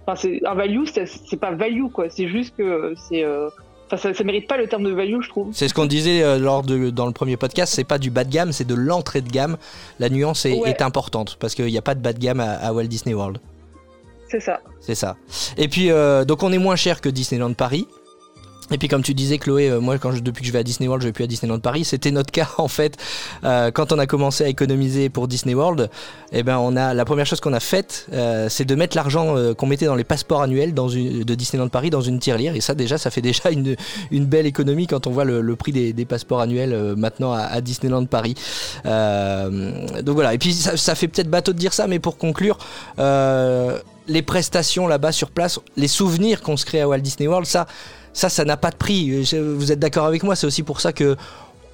Enfin, 0.06 0.16
c'est 0.16 0.40
un 0.46 0.54
value, 0.54 0.84
c'est 0.86 1.36
pas 1.40 1.52
value 1.52 1.86
quoi. 1.92 2.06
C'est 2.10 2.28
juste 2.28 2.54
que 2.56 2.94
c'est. 3.08 3.24
euh, 3.24 3.48
Enfin, 3.92 3.96
ça, 4.10 4.14
ça 4.14 4.22
mérite 4.22 4.46
pas 4.46 4.56
le 4.56 4.68
terme 4.68 4.84
de 4.84 4.92
value, 4.92 5.20
je 5.20 5.28
trouve. 5.28 5.48
C'est 5.52 5.66
ce 5.66 5.74
qu'on 5.74 5.86
disait 5.86 6.22
euh, 6.22 6.38
lors 6.38 6.62
de 6.62 6.90
dans 6.90 7.06
le 7.06 7.12
premier 7.12 7.36
podcast. 7.36 7.72
C'est 7.74 7.82
pas 7.82 7.98
du 7.98 8.08
bas 8.10 8.22
de 8.22 8.30
gamme, 8.30 8.52
c'est 8.52 8.64
de 8.66 8.76
l'entrée 8.76 9.20
de 9.20 9.28
gamme. 9.28 9.56
La 9.98 10.08
nuance 10.10 10.46
est, 10.46 10.56
Ouais. 10.60 10.70
est 10.70 10.80
importante 10.80 11.36
parce 11.40 11.56
qu'il 11.56 11.64
n'y 11.66 11.76
a 11.76 11.82
pas 11.82 11.96
de 11.96 12.00
bas 12.00 12.12
de 12.12 12.20
gamme 12.20 12.38
à, 12.38 12.52
à 12.52 12.72
Walt 12.72 12.84
Disney 12.84 13.14
World. 13.16 13.38
C'est 14.28 14.38
ça. 14.38 14.60
C'est 14.80 14.94
ça. 14.94 15.16
Et 15.56 15.66
puis, 15.66 15.90
euh, 15.90 16.24
donc 16.24 16.44
on 16.44 16.52
est 16.52 16.58
moins 16.58 16.76
cher 16.76 17.00
que 17.00 17.08
Disneyland 17.08 17.52
Paris. 17.54 17.88
Et 18.72 18.78
puis 18.78 18.88
comme 18.88 19.02
tu 19.02 19.14
disais 19.14 19.38
Chloé, 19.38 19.68
euh, 19.68 19.80
moi 19.80 19.98
quand 19.98 20.12
je, 20.12 20.20
depuis 20.20 20.42
que 20.42 20.46
je 20.46 20.52
vais 20.52 20.60
à 20.60 20.62
Disney 20.62 20.88
World, 20.88 21.02
je 21.02 21.08
vais 21.08 21.12
plus 21.12 21.24
à 21.24 21.26
Disneyland 21.26 21.58
Paris. 21.58 21.84
C'était 21.84 22.10
notre 22.10 22.30
cas 22.30 22.48
en 22.58 22.68
fait 22.68 22.96
euh, 23.44 23.70
quand 23.70 23.92
on 23.92 23.98
a 23.98 24.06
commencé 24.06 24.44
à 24.44 24.48
économiser 24.48 25.08
pour 25.08 25.28
Disney 25.28 25.54
World. 25.54 25.90
Eh 26.32 26.42
ben 26.44 26.58
on 26.58 26.76
a 26.76 26.94
la 26.94 27.04
première 27.04 27.26
chose 27.26 27.40
qu'on 27.40 27.52
a 27.52 27.60
faite, 27.60 28.06
euh, 28.12 28.48
c'est 28.48 28.64
de 28.64 28.74
mettre 28.76 28.96
l'argent 28.96 29.36
euh, 29.36 29.52
qu'on 29.52 29.66
mettait 29.66 29.86
dans 29.86 29.96
les 29.96 30.04
passeports 30.04 30.42
annuels 30.42 30.74
dans 30.74 30.88
une, 30.88 31.24
de 31.24 31.34
Disneyland 31.34 31.68
Paris 31.68 31.90
dans 31.90 32.00
une 32.00 32.20
tirelire. 32.20 32.54
Et 32.54 32.60
ça 32.60 32.74
déjà, 32.74 32.98
ça 32.98 33.10
fait 33.10 33.20
déjà 33.20 33.50
une, 33.50 33.74
une 34.12 34.26
belle 34.26 34.46
économie 34.46 34.86
quand 34.86 35.06
on 35.08 35.10
voit 35.10 35.24
le, 35.24 35.40
le 35.40 35.56
prix 35.56 35.72
des, 35.72 35.92
des 35.92 36.04
passeports 36.04 36.40
annuels 36.40 36.72
euh, 36.72 36.94
maintenant 36.94 37.32
à, 37.32 37.40
à 37.40 37.60
Disneyland 37.60 38.04
Paris. 38.06 38.34
Euh, 38.86 40.02
donc 40.02 40.14
voilà. 40.14 40.34
Et 40.34 40.38
puis 40.38 40.52
ça, 40.52 40.76
ça 40.76 40.94
fait 40.94 41.08
peut-être 41.08 41.30
bateau 41.30 41.52
de 41.52 41.58
dire 41.58 41.72
ça, 41.72 41.88
mais 41.88 41.98
pour 41.98 42.16
conclure. 42.16 42.58
les 44.06 44.22
prestations 44.22 44.86
là-bas 44.88 45.12
sur 45.12 45.30
place, 45.30 45.58
les 45.76 45.88
souvenirs 45.88 46.42
qu'on 46.42 46.56
se 46.56 46.64
crée 46.64 46.80
à 46.80 46.88
Walt 46.88 46.98
Disney 46.98 47.28
World, 47.28 47.46
ça, 47.46 47.66
ça, 48.12 48.28
ça 48.28 48.44
n'a 48.44 48.56
pas 48.56 48.70
de 48.70 48.76
prix. 48.76 49.24
Je- 49.24 49.36
Vous 49.36 49.72
êtes 49.72 49.78
d'accord 49.78 50.06
avec 50.06 50.22
moi 50.22 50.36
C'est 50.36 50.46
aussi 50.46 50.62
pour 50.62 50.80
ça 50.80 50.92
que 50.92 51.16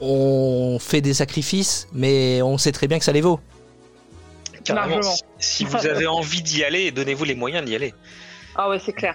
on 0.00 0.78
fait 0.80 1.00
des 1.00 1.14
sacrifices, 1.14 1.88
mais 1.92 2.42
on 2.42 2.58
sait 2.58 2.72
très 2.72 2.86
bien 2.86 2.98
que 2.98 3.04
ça 3.04 3.12
les 3.12 3.22
vaut. 3.22 3.40
Carrément. 4.64 5.00
Si 5.38 5.64
vous 5.64 5.86
avez 5.86 6.06
envie 6.06 6.42
d'y 6.42 6.64
aller, 6.64 6.90
donnez-vous 6.90 7.24
les 7.24 7.34
moyens 7.34 7.64
d'y 7.64 7.74
aller. 7.74 7.94
Ah 8.56 8.68
ouais, 8.68 8.78
c'est 8.84 8.92
clair. 8.92 9.14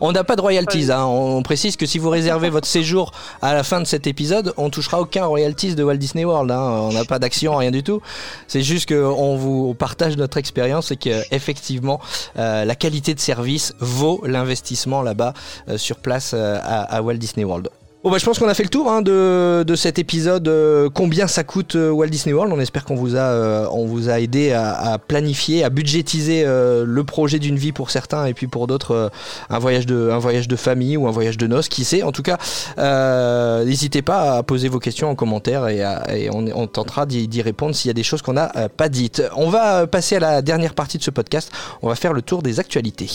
On 0.00 0.12
n'a 0.12 0.24
pas 0.24 0.36
de 0.36 0.40
royalties. 0.40 0.90
Hein. 0.90 1.04
On 1.04 1.42
précise 1.42 1.76
que 1.76 1.86
si 1.86 1.98
vous 1.98 2.10
réservez 2.10 2.50
votre 2.50 2.68
séjour 2.68 3.12
à 3.42 3.54
la 3.54 3.62
fin 3.62 3.80
de 3.80 3.86
cet 3.86 4.06
épisode, 4.06 4.52
on 4.56 4.70
touchera 4.70 5.00
aucun 5.00 5.26
royalties 5.26 5.74
de 5.74 5.82
Walt 5.82 5.96
Disney 5.96 6.24
World. 6.24 6.50
hein. 6.50 6.60
On 6.60 6.92
n'a 6.92 7.04
pas 7.04 7.18
d'action, 7.18 7.56
rien 7.56 7.70
du 7.70 7.82
tout. 7.82 8.00
C'est 8.48 8.62
juste 8.62 8.88
qu'on 8.88 9.36
vous 9.36 9.74
partage 9.74 10.16
notre 10.16 10.36
expérience 10.36 10.90
et 10.90 10.96
que 10.96 11.22
effectivement 11.30 12.00
euh, 12.38 12.64
la 12.64 12.74
qualité 12.74 13.14
de 13.14 13.20
service 13.20 13.74
vaut 13.80 14.22
l'investissement 14.26 15.02
là-bas 15.02 15.34
euh, 15.68 15.78
sur 15.78 15.96
place 15.96 16.32
euh, 16.34 16.58
à, 16.62 16.82
à 16.96 17.02
Walt 17.02 17.14
Disney 17.14 17.44
World. 17.44 17.68
Bon 18.06 18.12
bah 18.12 18.18
je 18.18 18.24
pense 18.24 18.38
qu'on 18.38 18.46
a 18.46 18.54
fait 18.54 18.62
le 18.62 18.68
tour 18.68 18.88
hein, 18.88 19.02
de, 19.02 19.64
de 19.66 19.74
cet 19.74 19.98
épisode. 19.98 20.46
euh, 20.46 20.88
combien 20.88 21.26
ça 21.26 21.42
coûte 21.42 21.74
euh, 21.74 21.90
Walt 21.90 22.06
Disney 22.06 22.32
World 22.32 22.52
On 22.54 22.60
espère 22.60 22.84
qu'on 22.84 22.94
vous 22.94 23.16
a 23.16 23.18
euh, 23.18 23.66
on 23.72 23.84
vous 23.84 24.08
a 24.08 24.20
aidé 24.20 24.52
à, 24.52 24.92
à 24.92 24.98
planifier, 24.98 25.64
à 25.64 25.70
budgétiser 25.70 26.44
euh, 26.46 26.84
le 26.86 27.02
projet 27.02 27.40
d'une 27.40 27.56
vie 27.56 27.72
pour 27.72 27.90
certains 27.90 28.26
et 28.26 28.32
puis 28.32 28.46
pour 28.46 28.68
d'autres 28.68 28.92
euh, 28.94 29.08
un 29.50 29.58
voyage 29.58 29.86
de 29.86 30.10
un 30.12 30.18
voyage 30.18 30.46
de 30.46 30.54
famille 30.54 30.96
ou 30.96 31.08
un 31.08 31.10
voyage 31.10 31.36
de 31.36 31.48
noces, 31.48 31.68
qui 31.68 31.82
sait. 31.82 32.04
En 32.04 32.12
tout 32.12 32.22
cas, 32.22 32.38
euh, 32.78 33.64
n'hésitez 33.64 34.02
pas 34.02 34.36
à 34.36 34.42
poser 34.44 34.68
vos 34.68 34.78
questions 34.78 35.10
en 35.10 35.16
commentaire 35.16 35.66
et, 35.66 35.82
à- 35.82 36.16
et 36.16 36.30
on, 36.30 36.44
on 36.54 36.68
tentera 36.68 37.06
d'y 37.06 37.42
répondre 37.42 37.74
s'il 37.74 37.88
y 37.88 37.90
a 37.90 37.94
des 37.94 38.04
choses 38.04 38.22
qu'on 38.22 38.34
n'a 38.34 38.52
pas 38.76 38.88
dites. 38.88 39.20
On 39.34 39.48
va 39.50 39.88
passer 39.88 40.14
à 40.14 40.20
la 40.20 40.42
dernière 40.42 40.74
partie 40.74 40.98
de 40.98 41.02
ce 41.02 41.10
podcast. 41.10 41.50
On 41.82 41.88
va 41.88 41.96
faire 41.96 42.12
le 42.12 42.22
tour 42.22 42.40
des 42.44 42.60
actualités. 42.60 43.10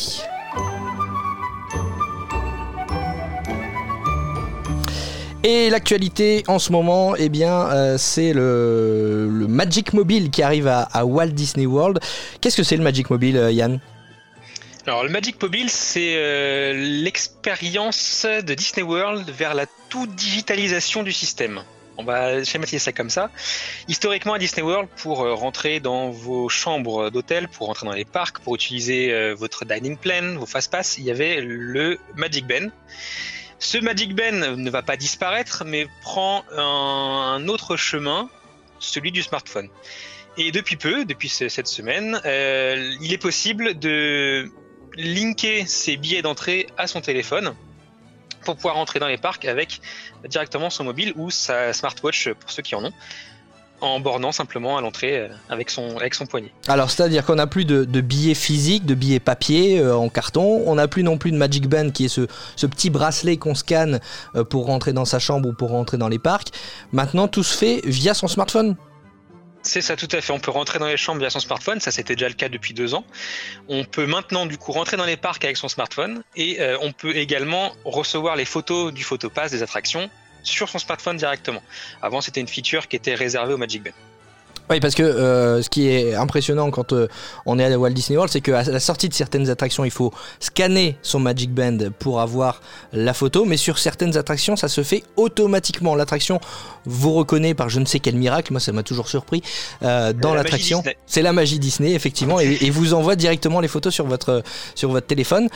Et 5.44 5.72
l'actualité 5.72 6.44
en 6.48 6.60
ce 6.60 6.72
moment, 6.72 7.16
eh 7.16 7.28
bien, 7.28 7.72
euh, 7.72 7.98
c'est 7.98 8.32
le, 8.32 9.28
Magic 9.50 9.94
Mobile 9.94 10.30
qui 10.30 10.44
arrive 10.44 10.68
à, 10.68 11.04
Walt 11.04 11.30
Disney 11.30 11.66
World. 11.66 12.00
Qu'est-ce 12.40 12.58
que 12.58 12.64
c'est 12.64 12.78
le 12.78 12.84
Magic 12.84 13.10
Mobile, 13.10 13.38
euh, 13.38 13.52
Yann? 13.52 13.80
Alors, 14.86 15.04
le 15.04 15.10
Magic 15.10 15.42
Mobile, 15.42 15.70
c'est 15.72 16.14
euh, 16.16 16.74
l'expérience 16.76 18.26
de 18.26 18.54
Disney 18.54 18.84
World 18.84 19.32
vers 19.32 19.56
la 19.56 19.66
toute 19.90 20.14
digitalisation 20.14 21.02
du 21.02 21.12
système. 21.12 21.64
On 21.98 22.04
va 22.04 22.44
schématiser 22.44 22.80
ça 22.80 22.92
comme 22.92 23.10
ça. 23.10 23.32
Historiquement, 23.88 24.34
à 24.34 24.40
Disney 24.40 24.62
World, 24.62 24.90
pour 24.96 25.18
rentrer 25.18 25.80
dans 25.80 26.12
vos 26.12 26.50
chambres 26.50 27.10
d'hôtel, 27.10 27.48
pour 27.48 27.68
rentrer 27.68 27.88
dans 27.88 27.94
les 27.94 28.06
parcs, 28.06 28.40
pour 28.40 28.56
utiliser 28.56 29.34
votre 29.34 29.66
dining 29.66 29.98
plan, 29.98 30.36
vos 30.38 30.46
fast 30.46 30.72
pass, 30.72 30.98
il 30.98 31.04
y 31.04 31.12
avait 31.12 31.42
le 31.42 32.00
Magic 32.16 32.48
Ben. 32.48 32.72
Ce 33.64 33.78
Magic 33.78 34.16
Ben 34.16 34.56
ne 34.56 34.70
va 34.72 34.82
pas 34.82 34.98
disparaître, 34.98 35.64
mais 35.66 35.88
prend 36.02 36.44
un, 36.58 37.48
autre 37.48 37.78
chemin, 37.78 38.28
celui 38.80 39.12
du 39.12 39.22
smartphone. 39.22 39.70
Et 40.36 40.52
depuis 40.52 40.78
peu, 40.78 41.06
depuis 41.06 41.30
ce- 41.30 41.48
cette 41.48 41.68
semaine, 41.68 42.20
euh, 42.26 42.92
il 43.02 43.14
est 43.14 43.20
possible 43.20 43.78
de 43.78 44.52
linker 44.98 45.68
ses 45.68 45.96
billets 45.96 46.24
d'entrée 46.24 46.68
à 46.76 46.88
son 46.88 47.02
téléphone 47.02 47.54
pour 48.46 48.56
pouvoir 48.56 48.78
entrer 48.78 48.98
dans 48.98 49.08
les 49.08 49.18
parcs 49.20 49.46
avec 49.46 49.80
directement 50.28 50.72
son 50.72 50.84
mobile 50.84 51.14
ou 51.16 51.30
sa 51.30 51.72
smartwatch 51.72 52.30
pour 52.30 52.50
ceux 52.50 52.64
qui 52.64 52.74
en 52.74 52.84
ont, 52.84 52.94
en 53.82 54.00
bornant 54.00 54.32
simplement 54.32 54.78
à 54.78 54.82
l'entrée 54.82 55.18
euh, 55.18 55.28
avec 55.50 55.70
son, 55.70 55.98
avec 55.98 56.14
son 56.14 56.26
poignet. 56.26 56.52
Alors, 56.68 56.90
c'est-à-dire 56.90 57.26
qu'on 57.26 57.36
n'a 57.36 57.48
plus 57.48 57.66
de, 57.66 57.84
de 57.84 58.02
billets 58.02 58.36
physiques, 58.36 58.86
de 58.86 58.94
billets 58.94 59.20
papier 59.20 59.80
euh, 59.80 59.96
en 59.96 60.10
carton. 60.10 60.64
On 60.66 60.76
n'a 60.76 60.88
plus 60.88 61.04
non 61.04 61.18
plus 61.18 61.32
de 61.32 61.38
Magic 61.38 61.68
Band 61.68 61.92
qui 61.92 62.06
est 62.06 62.10
ce, 62.10 62.28
ce 62.56 62.66
petit 62.68 62.90
bracelet 62.90 63.38
qu'on 63.38 63.56
scanne 63.56 64.00
euh, 64.36 64.44
pour 64.44 64.68
rentrer 64.68 64.94
dans 64.94 65.06
sa 65.06 65.20
chambre 65.20 65.50
ou 65.50 65.54
pour 65.54 65.70
rentrer 65.70 65.98
dans 65.98 66.08
les 66.08 66.20
parcs. 66.20 66.50
Maintenant, 66.92 67.28
tout 67.28 67.44
se 67.44 67.58
fait 67.58 67.82
via 67.86 68.14
son 68.14 68.28
smartphone. 68.28 68.76
C'est 69.64 69.82
ça, 69.82 69.96
tout 69.96 70.08
à 70.12 70.22
fait. 70.22 70.34
On 70.34 70.40
peut 70.40 70.52
rentrer 70.52 70.80
dans 70.80 70.88
les 70.88 70.98
chambres 70.98 71.20
via 71.20 71.30
son 71.30 71.40
smartphone. 71.40 71.80
Ça, 71.80 71.92
c'était 71.92 72.16
déjà 72.16 72.28
le 72.28 72.34
cas 72.34 72.50
depuis 72.50 72.74
deux 72.74 72.96
ans. 72.96 73.04
On 73.68 73.84
peut 73.84 74.08
maintenant, 74.08 74.46
du 74.46 74.58
coup, 74.58 74.72
rentrer 74.72 74.98
dans 74.98 75.06
les 75.06 75.18
parcs 75.18 75.44
avec 75.46 75.58
son 75.58 75.68
smartphone 75.68 76.24
et 76.36 76.60
euh, 76.62 76.78
on 76.82 76.92
peut 76.92 77.16
également 77.16 77.72
recevoir 77.86 78.36
les 78.36 78.46
photos 78.46 78.92
du 78.92 79.04
photopass 79.04 79.52
des 79.52 79.62
attractions 79.62 80.10
sur 80.44 80.70
son 80.70 80.80
smartphone 80.80 81.18
directement. 81.18 81.62
Avant, 82.02 82.22
c'était 82.22 82.42
une 82.42 82.48
feature 82.48 82.88
qui 82.88 82.96
était 82.96 83.16
réservée 83.16 83.54
au 83.54 83.58
Magic 83.58 83.84
Band. 83.84 83.92
Oui, 84.70 84.80
parce 84.80 84.96
que 84.96 85.04
euh, 85.04 85.62
ce 85.62 85.70
qui 85.70 85.88
est 85.90 86.16
impressionnant 86.16 86.72
quand 86.72 86.94
euh, 86.94 87.10
on 87.46 87.60
est 87.60 87.66
à 87.66 87.78
Walt 87.78 87.90
Disney 87.90 88.16
World, 88.16 88.32
c'est 88.32 88.40
qu'à 88.40 88.64
la 88.64 88.80
sortie 88.80 89.10
de 89.10 89.14
certaines 89.14 89.50
attractions, 89.50 89.84
il 89.84 89.92
faut 89.92 90.14
scanner 90.40 90.96
son 91.02 91.20
Magic 91.20 91.52
Band 91.54 91.78
pour 92.00 92.22
avoir 92.22 92.62
la 92.94 93.14
photo, 93.14 93.44
mais 93.44 93.58
sur 93.58 93.78
certaines 93.80 94.16
attractions, 94.16 94.56
ça 94.56 94.70
se 94.70 94.82
fait 94.82 95.04
automatiquement. 95.18 95.94
L'attraction 95.94 96.40
vous 96.86 97.12
reconnaît 97.14 97.54
par 97.54 97.68
je 97.68 97.82
ne 97.82 97.86
sais 97.86 98.00
quel 98.00 98.16
miracle, 98.16 98.54
moi 98.54 98.62
ça 98.62 98.72
m'a 98.72 98.84
toujours 98.84 99.10
surpris, 99.10 99.42
euh, 99.84 100.14
dans 100.14 100.34
La 100.34 100.44
l'attraction. 100.44 100.82
C'est 101.06 101.22
la 101.22 101.34
magie 101.34 101.60
Disney, 101.60 101.92
effectivement, 101.92 102.40
et, 102.40 102.58
et 102.62 102.70
vous 102.70 102.94
envoie 102.94 103.18
directement 103.18 103.60
les 103.60 103.68
photos 103.68 103.94
sur 103.94 104.06
votre, 104.06 104.42
sur 104.76 104.90
votre 104.90 105.08
téléphone. 105.08 105.50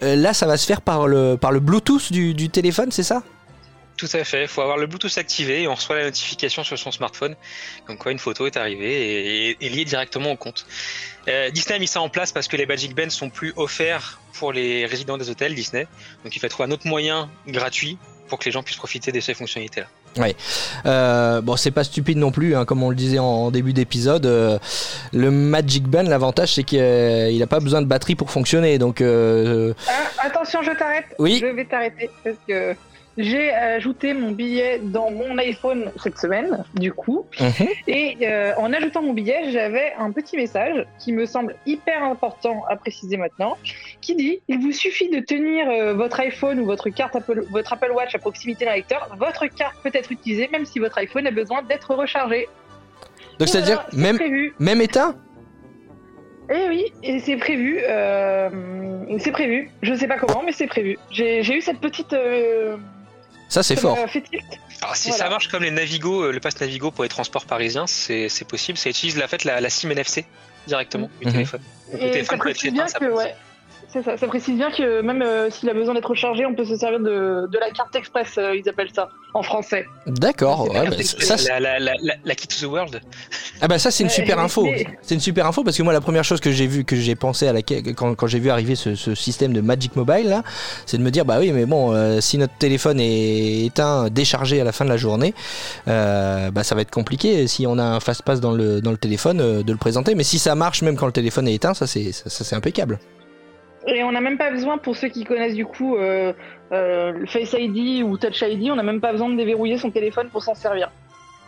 Là, 0.00 0.34
ça 0.34 0.46
va 0.46 0.56
se 0.56 0.66
faire 0.66 0.80
par 0.80 1.06
le, 1.06 1.36
par 1.36 1.52
le 1.52 1.60
Bluetooth 1.60 2.12
du, 2.12 2.34
du 2.34 2.48
téléphone, 2.50 2.90
c'est 2.90 3.02
ça? 3.02 3.22
Tout 3.96 4.08
à 4.12 4.24
fait, 4.24 4.42
il 4.42 4.48
faut 4.48 4.60
avoir 4.60 4.76
le 4.76 4.86
Bluetooth 4.86 5.16
activé 5.18 5.62
et 5.62 5.68
on 5.68 5.74
reçoit 5.74 5.96
la 5.96 6.04
notification 6.04 6.64
sur 6.64 6.76
son 6.78 6.90
smartphone 6.90 7.36
comme 7.86 7.96
quoi 7.96 8.10
une 8.10 8.18
photo 8.18 8.46
est 8.46 8.56
arrivée 8.56 8.92
et, 8.92 9.50
et- 9.50 9.56
et 9.60 9.68
liée 9.68 9.84
directement 9.84 10.32
au 10.32 10.36
compte. 10.36 10.66
Euh, 11.28 11.50
Disney 11.50 11.76
a 11.76 11.78
mis 11.78 11.86
ça 11.86 12.00
en 12.00 12.08
place 12.08 12.32
parce 12.32 12.48
que 12.48 12.56
les 12.56 12.66
Magic 12.66 12.94
Bands 12.94 13.10
sont 13.10 13.30
plus 13.30 13.52
offerts 13.56 14.20
pour 14.32 14.52
les 14.52 14.84
résidents 14.84 15.16
des 15.16 15.30
hôtels 15.30 15.54
Disney, 15.54 15.86
donc 16.24 16.34
il 16.34 16.40
faut 16.40 16.48
trouver 16.48 16.68
un 16.68 16.72
autre 16.72 16.88
moyen 16.88 17.30
gratuit 17.46 17.96
pour 18.28 18.38
que 18.38 18.46
les 18.46 18.50
gens 18.52 18.62
puissent 18.62 18.78
profiter 18.78 19.12
de 19.12 19.20
ces 19.20 19.32
fonctionnalités-là. 19.34 19.86
Euh, 20.86 21.40
bon, 21.40 21.56
c'est 21.56 21.70
pas 21.70 21.84
stupide 21.84 22.18
non 22.18 22.30
plus, 22.32 22.56
hein, 22.56 22.64
comme 22.64 22.82
on 22.82 22.90
le 22.90 22.96
disait 22.96 23.18
en, 23.18 23.24
en 23.24 23.50
début 23.50 23.72
d'épisode. 23.72 24.26
euh, 24.26 24.58
le 25.12 25.30
Magic 25.30 25.84
Band, 25.84 26.02
l'avantage 26.04 26.54
c'est 26.54 26.62
qu'il 26.64 27.38
n'a 27.38 27.46
pas 27.46 27.60
besoin 27.60 27.80
de 27.82 27.86
batterie 27.86 28.14
pour 28.16 28.30
fonctionner. 28.30 28.78
Donc, 28.78 29.00
euh, 29.00 29.72
Ah, 29.88 30.26
attention, 30.26 30.62
je 30.62 30.72
t'arrête. 30.72 31.04
Oui. 31.18 31.38
Je 31.40 31.46
vais 31.46 31.64
t'arrêter 31.64 32.10
parce 32.22 32.36
que 32.48 32.74
j'ai 33.16 33.52
ajouté 33.52 34.12
mon 34.14 34.32
billet 34.32 34.80
dans 34.82 35.10
mon 35.10 35.38
iPhone 35.38 35.90
cette 36.02 36.18
semaine, 36.18 36.64
du 36.74 36.92
coup. 36.92 37.26
mhm. 37.40 37.68
Et 37.86 38.16
euh, 38.22 38.52
en 38.56 38.72
ajoutant 38.72 39.02
mon 39.02 39.12
billet, 39.12 39.50
j'avais 39.52 39.92
un 39.98 40.10
petit 40.10 40.36
message 40.36 40.84
qui 40.98 41.12
me 41.12 41.24
semble 41.26 41.54
hyper 41.66 42.02
important 42.02 42.64
à 42.68 42.76
préciser 42.76 43.16
maintenant, 43.16 43.56
qui 44.00 44.14
dit 44.16 44.40
il 44.48 44.58
vous 44.58 44.72
suffit 44.72 45.08
de 45.10 45.20
tenir 45.20 45.68
euh, 45.70 45.94
votre 45.94 46.18
iPhone 46.20 46.58
ou 46.60 46.66
votre 46.66 46.88
carte 46.90 47.14
Apple, 47.16 47.44
votre 47.50 47.72
Apple 47.72 47.92
Watch 47.92 48.14
à 48.14 48.18
proximité 48.18 48.64
d'un 48.64 48.74
lecteur. 48.74 49.14
Votre 49.18 49.46
carte 49.46 49.76
peut 49.82 49.90
être 49.94 50.10
utilisée 50.10 50.48
même 50.50 50.64
si 50.64 50.78
votre 50.78 50.98
iPhone 50.98 51.26
a 51.26 51.30
besoin 51.30 51.62
d'être 51.62 51.94
rechargé. 51.94 52.48
donc 53.38 53.48
c'est-à-dire 53.48 53.84
Voilà, 53.92 54.06
même, 54.08 54.16
prévu. 54.16 54.54
même 54.58 54.80
état? 54.80 55.14
Eh 56.50 56.68
oui, 56.68 56.92
et 57.02 57.20
c'est 57.20 57.36
prévu. 57.36 57.78
euh, 57.88 58.50
c'est 59.18 59.32
prévu. 59.32 59.70
Je 59.82 59.94
sais 59.94 60.06
pas 60.06 60.18
comment, 60.18 60.42
mais 60.44 60.52
c'est 60.52 60.66
prévu. 60.66 60.98
J'ai 61.10 61.40
eu 61.56 61.60
cette 61.62 61.80
petite. 61.80 62.12
Euh, 63.44 63.50
Ça 63.50 63.62
c'est 63.62 63.76
fort. 63.76 63.96
tilt. 64.10 64.24
Alors 64.82 64.96
si 64.96 65.08
Voilà. 65.08 65.24
ça 65.24 65.30
marche 65.30 65.48
comme 65.48 65.62
les 65.62 65.70
Navigo, 65.70 66.24
euh, 66.24 66.32
le 66.32 66.40
pass 66.40 66.60
Navigo 66.60 66.90
pour 66.90 67.04
les 67.04 67.08
transports 67.10 67.44
parisiens, 67.46 67.86
c'est 67.86 68.28
possible, 68.48 68.76
ça 68.78 68.90
utilise 68.90 69.16
la, 69.16 69.28
fait, 69.28 69.44
la, 69.44 69.60
la 69.60 69.70
SIM 69.70 69.90
NFC 69.90 70.24
directement 70.66 71.10
du 71.20 71.26
Mhm. 71.26 71.32
téléphone. 71.32 71.60
Le 71.92 71.96
Et 71.98 72.10
téléphone 72.10 72.26
ça 72.26 72.36
précise 72.38 72.72
bien 72.72 72.86
que, 72.86 73.04
ouais, 73.12 73.34
c'est 73.94 74.02
ça, 74.02 74.16
ça 74.18 74.26
précise 74.26 74.56
bien 74.56 74.70
que 74.70 75.00
même 75.00 75.22
euh, 75.22 75.48
s'il 75.50 75.70
a 75.70 75.72
besoin 75.74 75.94
d'être 75.94 76.10
rechargé, 76.10 76.44
on 76.44 76.54
peut 76.54 76.64
se 76.66 76.76
servir 76.76 76.98
de, 77.00 77.46
de 77.50 77.58
la 77.58 77.70
carte 77.70 77.94
express, 77.96 78.34
euh, 78.36 78.54
ils 78.54 78.68
appellent 78.68 78.90
ça, 78.94 79.08
en 79.32 79.42
français. 79.42 79.86
D'accord. 80.06 80.64
C'est 80.66 80.78
ouais, 80.78 80.84
la 80.84 80.90
bah, 80.90 80.96
carte 80.96 81.22
ça, 81.22 81.38
c'est- 81.38 81.60
la, 81.60 81.78
la, 81.78 81.92
la, 82.24 82.34
Key 82.34 82.46
to 82.48 82.66
the 82.66 82.70
World. 82.70 83.00
ah 83.62 83.68
bah 83.68 83.78
ça 83.78 83.90
c'est 83.90 84.02
une 84.02 84.08
Ouais, 84.10 84.14
super 84.14 84.38
info. 84.40 84.68
C'est 85.02 85.14
une 85.14 85.20
super 85.20 85.46
info 85.46 85.64
parce 85.64 85.76
que 85.78 85.82
moi 85.82 85.92
la 85.92 86.00
première 86.00 86.24
chose 86.24 86.40
que 86.40 86.50
j'ai 86.52 86.66
vu, 86.66 86.84
que 86.84 86.96
j'ai 86.96 87.14
pensé 87.14 87.46
à 87.48 87.52
laquelle, 87.52 87.94
quand, 87.94 88.14
quand 88.14 88.26
j'ai 88.26 88.40
vu 88.40 88.50
arriver 88.50 88.74
ce, 88.74 88.94
ce 88.96 89.14
système 89.14 89.52
de 89.52 89.60
Magic 89.60 89.96
Mobile 89.96 90.28
là, 90.28 90.42
c'est 90.86 90.98
de 90.98 91.02
me 91.02 91.10
dire 91.10 91.24
bah 91.24 91.36
oui 91.38 91.52
mais 91.52 91.64
bon 91.64 91.92
euh, 91.94 92.20
si 92.20 92.36
notre 92.36 92.54
téléphone 92.58 92.98
est 93.00 93.64
éteint, 93.66 94.08
déchargé 94.10 94.60
à 94.60 94.64
la 94.64 94.72
fin 94.72 94.84
de 94.84 94.90
la 94.90 94.96
journée, 94.96 95.34
euh, 95.88 96.50
bah 96.50 96.64
ça 96.64 96.74
va 96.74 96.80
être 96.82 96.90
compliqué 96.90 97.46
si 97.46 97.66
on 97.66 97.78
a 97.78 97.84
un 97.84 98.00
fast 98.00 98.22
pass 98.22 98.40
dans 98.40 98.52
le 98.52 98.80
dans 98.80 98.90
le 98.90 98.96
téléphone 98.98 99.40
euh, 99.40 99.62
de 99.62 99.70
le 99.72 99.78
présenter. 99.78 100.14
Mais 100.14 100.24
si 100.24 100.38
ça 100.38 100.54
marche 100.54 100.82
même 100.82 100.96
quand 100.96 101.06
le 101.06 101.12
téléphone 101.12 101.46
est 101.48 101.54
éteint, 101.54 101.74
ça 101.74 101.86
c'est 101.86 102.12
ça, 102.12 102.28
ça, 102.30 102.44
c'est 102.44 102.56
impeccable. 102.56 102.98
Et 103.86 104.02
on 104.02 104.12
n'a 104.12 104.20
même 104.20 104.38
pas 104.38 104.50
besoin, 104.50 104.78
pour 104.78 104.96
ceux 104.96 105.08
qui 105.08 105.24
connaissent 105.24 105.54
du 105.54 105.66
coup 105.66 105.96
euh, 105.96 106.32
euh, 106.72 107.26
Face 107.26 107.54
ID 107.58 108.02
ou 108.02 108.16
Touch 108.16 108.42
ID, 108.42 108.70
on 108.70 108.76
n'a 108.76 108.82
même 108.82 109.00
pas 109.00 109.12
besoin 109.12 109.28
de 109.28 109.36
déverrouiller 109.36 109.78
son 109.78 109.90
téléphone 109.90 110.28
pour 110.30 110.42
s'en 110.42 110.54
servir. 110.54 110.90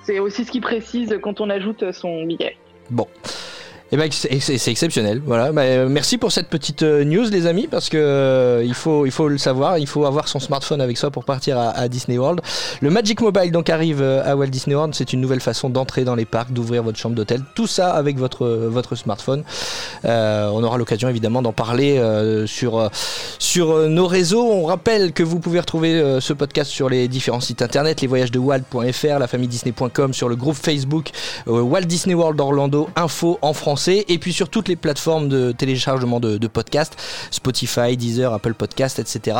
C'est 0.03 0.19
aussi 0.19 0.45
ce 0.45 0.51
qui 0.51 0.61
précise 0.61 1.19
quand 1.23 1.41
on 1.41 1.51
ajoute 1.51 1.93
son 1.93 2.25
billet. 2.25 2.57
Bon. 2.91 3.09
Eh 3.93 3.97
ben, 3.97 4.11
c'est 4.11 4.69
exceptionnel. 4.69 5.23
Voilà. 5.25 5.53
Bah, 5.53 5.63
euh, 5.63 5.89
merci 5.89 6.19
pour 6.19 6.33
cette 6.33 6.49
petite 6.49 6.83
euh, 6.83 7.05
news, 7.05 7.25
les 7.31 7.47
amis, 7.47 7.69
parce 7.69 7.89
que 7.89 7.97
euh, 7.97 8.65
il 8.65 8.75
faut, 8.75 9.07
il 9.07 9.13
faut 9.13 9.29
le 9.29 9.39
savoir. 9.39 9.79
Il 9.79 9.87
faut 9.87 10.05
avoir 10.07 10.27
son 10.27 10.41
smartphone 10.41 10.81
avec 10.81 10.99
soi 10.99 11.13
pour 11.13 11.25
partir 11.25 11.57
à, 11.57 11.87
Disney 11.89 12.19
World. 12.19 12.41
Le 12.81 12.91
Magic 12.91 13.21
Mobile 13.21 13.53
donc 13.53 13.71
arrive 13.71 14.03
à 14.03 14.35
Walt 14.37 14.49
Disney 14.49 14.75
World. 14.75 14.95
C'est 14.95 15.13
une 15.13 15.21
nouvelle 15.21 15.41
façon 15.41 15.71
d'entrer 15.71 16.03
dans 16.03 16.17
les 16.17 16.25
parcs, 16.25 16.53
d'ouvrir 16.53 16.83
votre 16.83 16.99
chambre 16.99 17.15
d'hôtel. 17.15 17.43
Tout 17.55 17.69
ça 17.69 17.93
avec 17.93 18.19
votre 18.19 18.47
votre 18.47 18.97
smartphone. 18.97 19.45
On 20.05 20.65
aura 20.65 20.79
l'occasion 20.79 21.09
évidemment 21.09 21.43
d'en 21.43 21.53
parler 21.53 22.03
sur 22.47 22.91
sur 23.39 23.89
nos 23.89 24.07
réseaux. 24.07 24.45
On 24.51 24.65
rappelle 24.65 25.13
que 25.13 25.23
vous 25.23 25.39
pouvez 25.39 25.61
retrouver 25.61 26.19
ce 26.21 26.33
podcast 26.33 26.71
sur 26.71 26.89
les 26.89 27.07
différents 27.07 27.41
sites 27.41 27.63
internet, 27.63 28.01
lesvoyagesdewalt.fr, 28.01 29.19
lafamidisney.com, 29.21 30.13
sur 30.13 30.29
le 30.29 30.37
groupe 30.37 30.57
Facebook 30.57 31.11
Walt 31.47 31.83
Disney 31.83 32.15
World 32.15 32.41
Orlando 32.41 32.89
Info 32.97 33.39
en 33.43 33.53
français 33.77 34.07
et 34.09 34.17
puis 34.17 34.33
sur 34.33 34.49
toutes 34.49 34.69
les 34.69 34.77
plateformes 34.77 35.29
de 35.29 35.53
téléchargement 35.53 36.19
de, 36.19 36.39
de 36.39 36.47
podcasts 36.47 36.97
Spotify, 37.31 37.97
Deezer, 37.97 38.33
Apple 38.33 38.55
Podcast, 38.55 38.99
etc. 38.99 39.37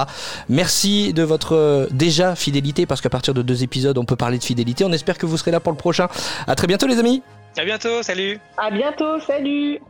Merci 0.51 1.15
de 1.15 1.23
votre 1.23 1.55
euh, 1.55 1.87
déjà 1.91 2.37
fidélité 2.37 2.85
parce 2.85 3.01
qu'à 3.01 3.09
partir 3.09 3.33
de 3.33 3.41
deux 3.41 3.63
épisodes 3.63 3.97
on 3.97 4.05
peut 4.05 4.15
parler 4.17 4.37
de 4.37 4.45
fidélité. 4.45 4.85
On 4.85 4.93
espère 4.93 5.17
que 5.17 5.25
vous 5.25 5.39
serez 5.39 5.53
là 5.53 5.61
pour 5.61 5.73
le 5.73 5.79
prochain. 5.79 6.09
À 6.47 6.55
très 6.55 6.67
bientôt 6.67 6.87
les 6.87 6.99
amis. 6.99 7.23
À 7.57 7.65
bientôt, 7.65 8.03
salut 8.03 8.39
À 8.59 8.71
bientôt, 8.71 9.19
salut 9.27 9.81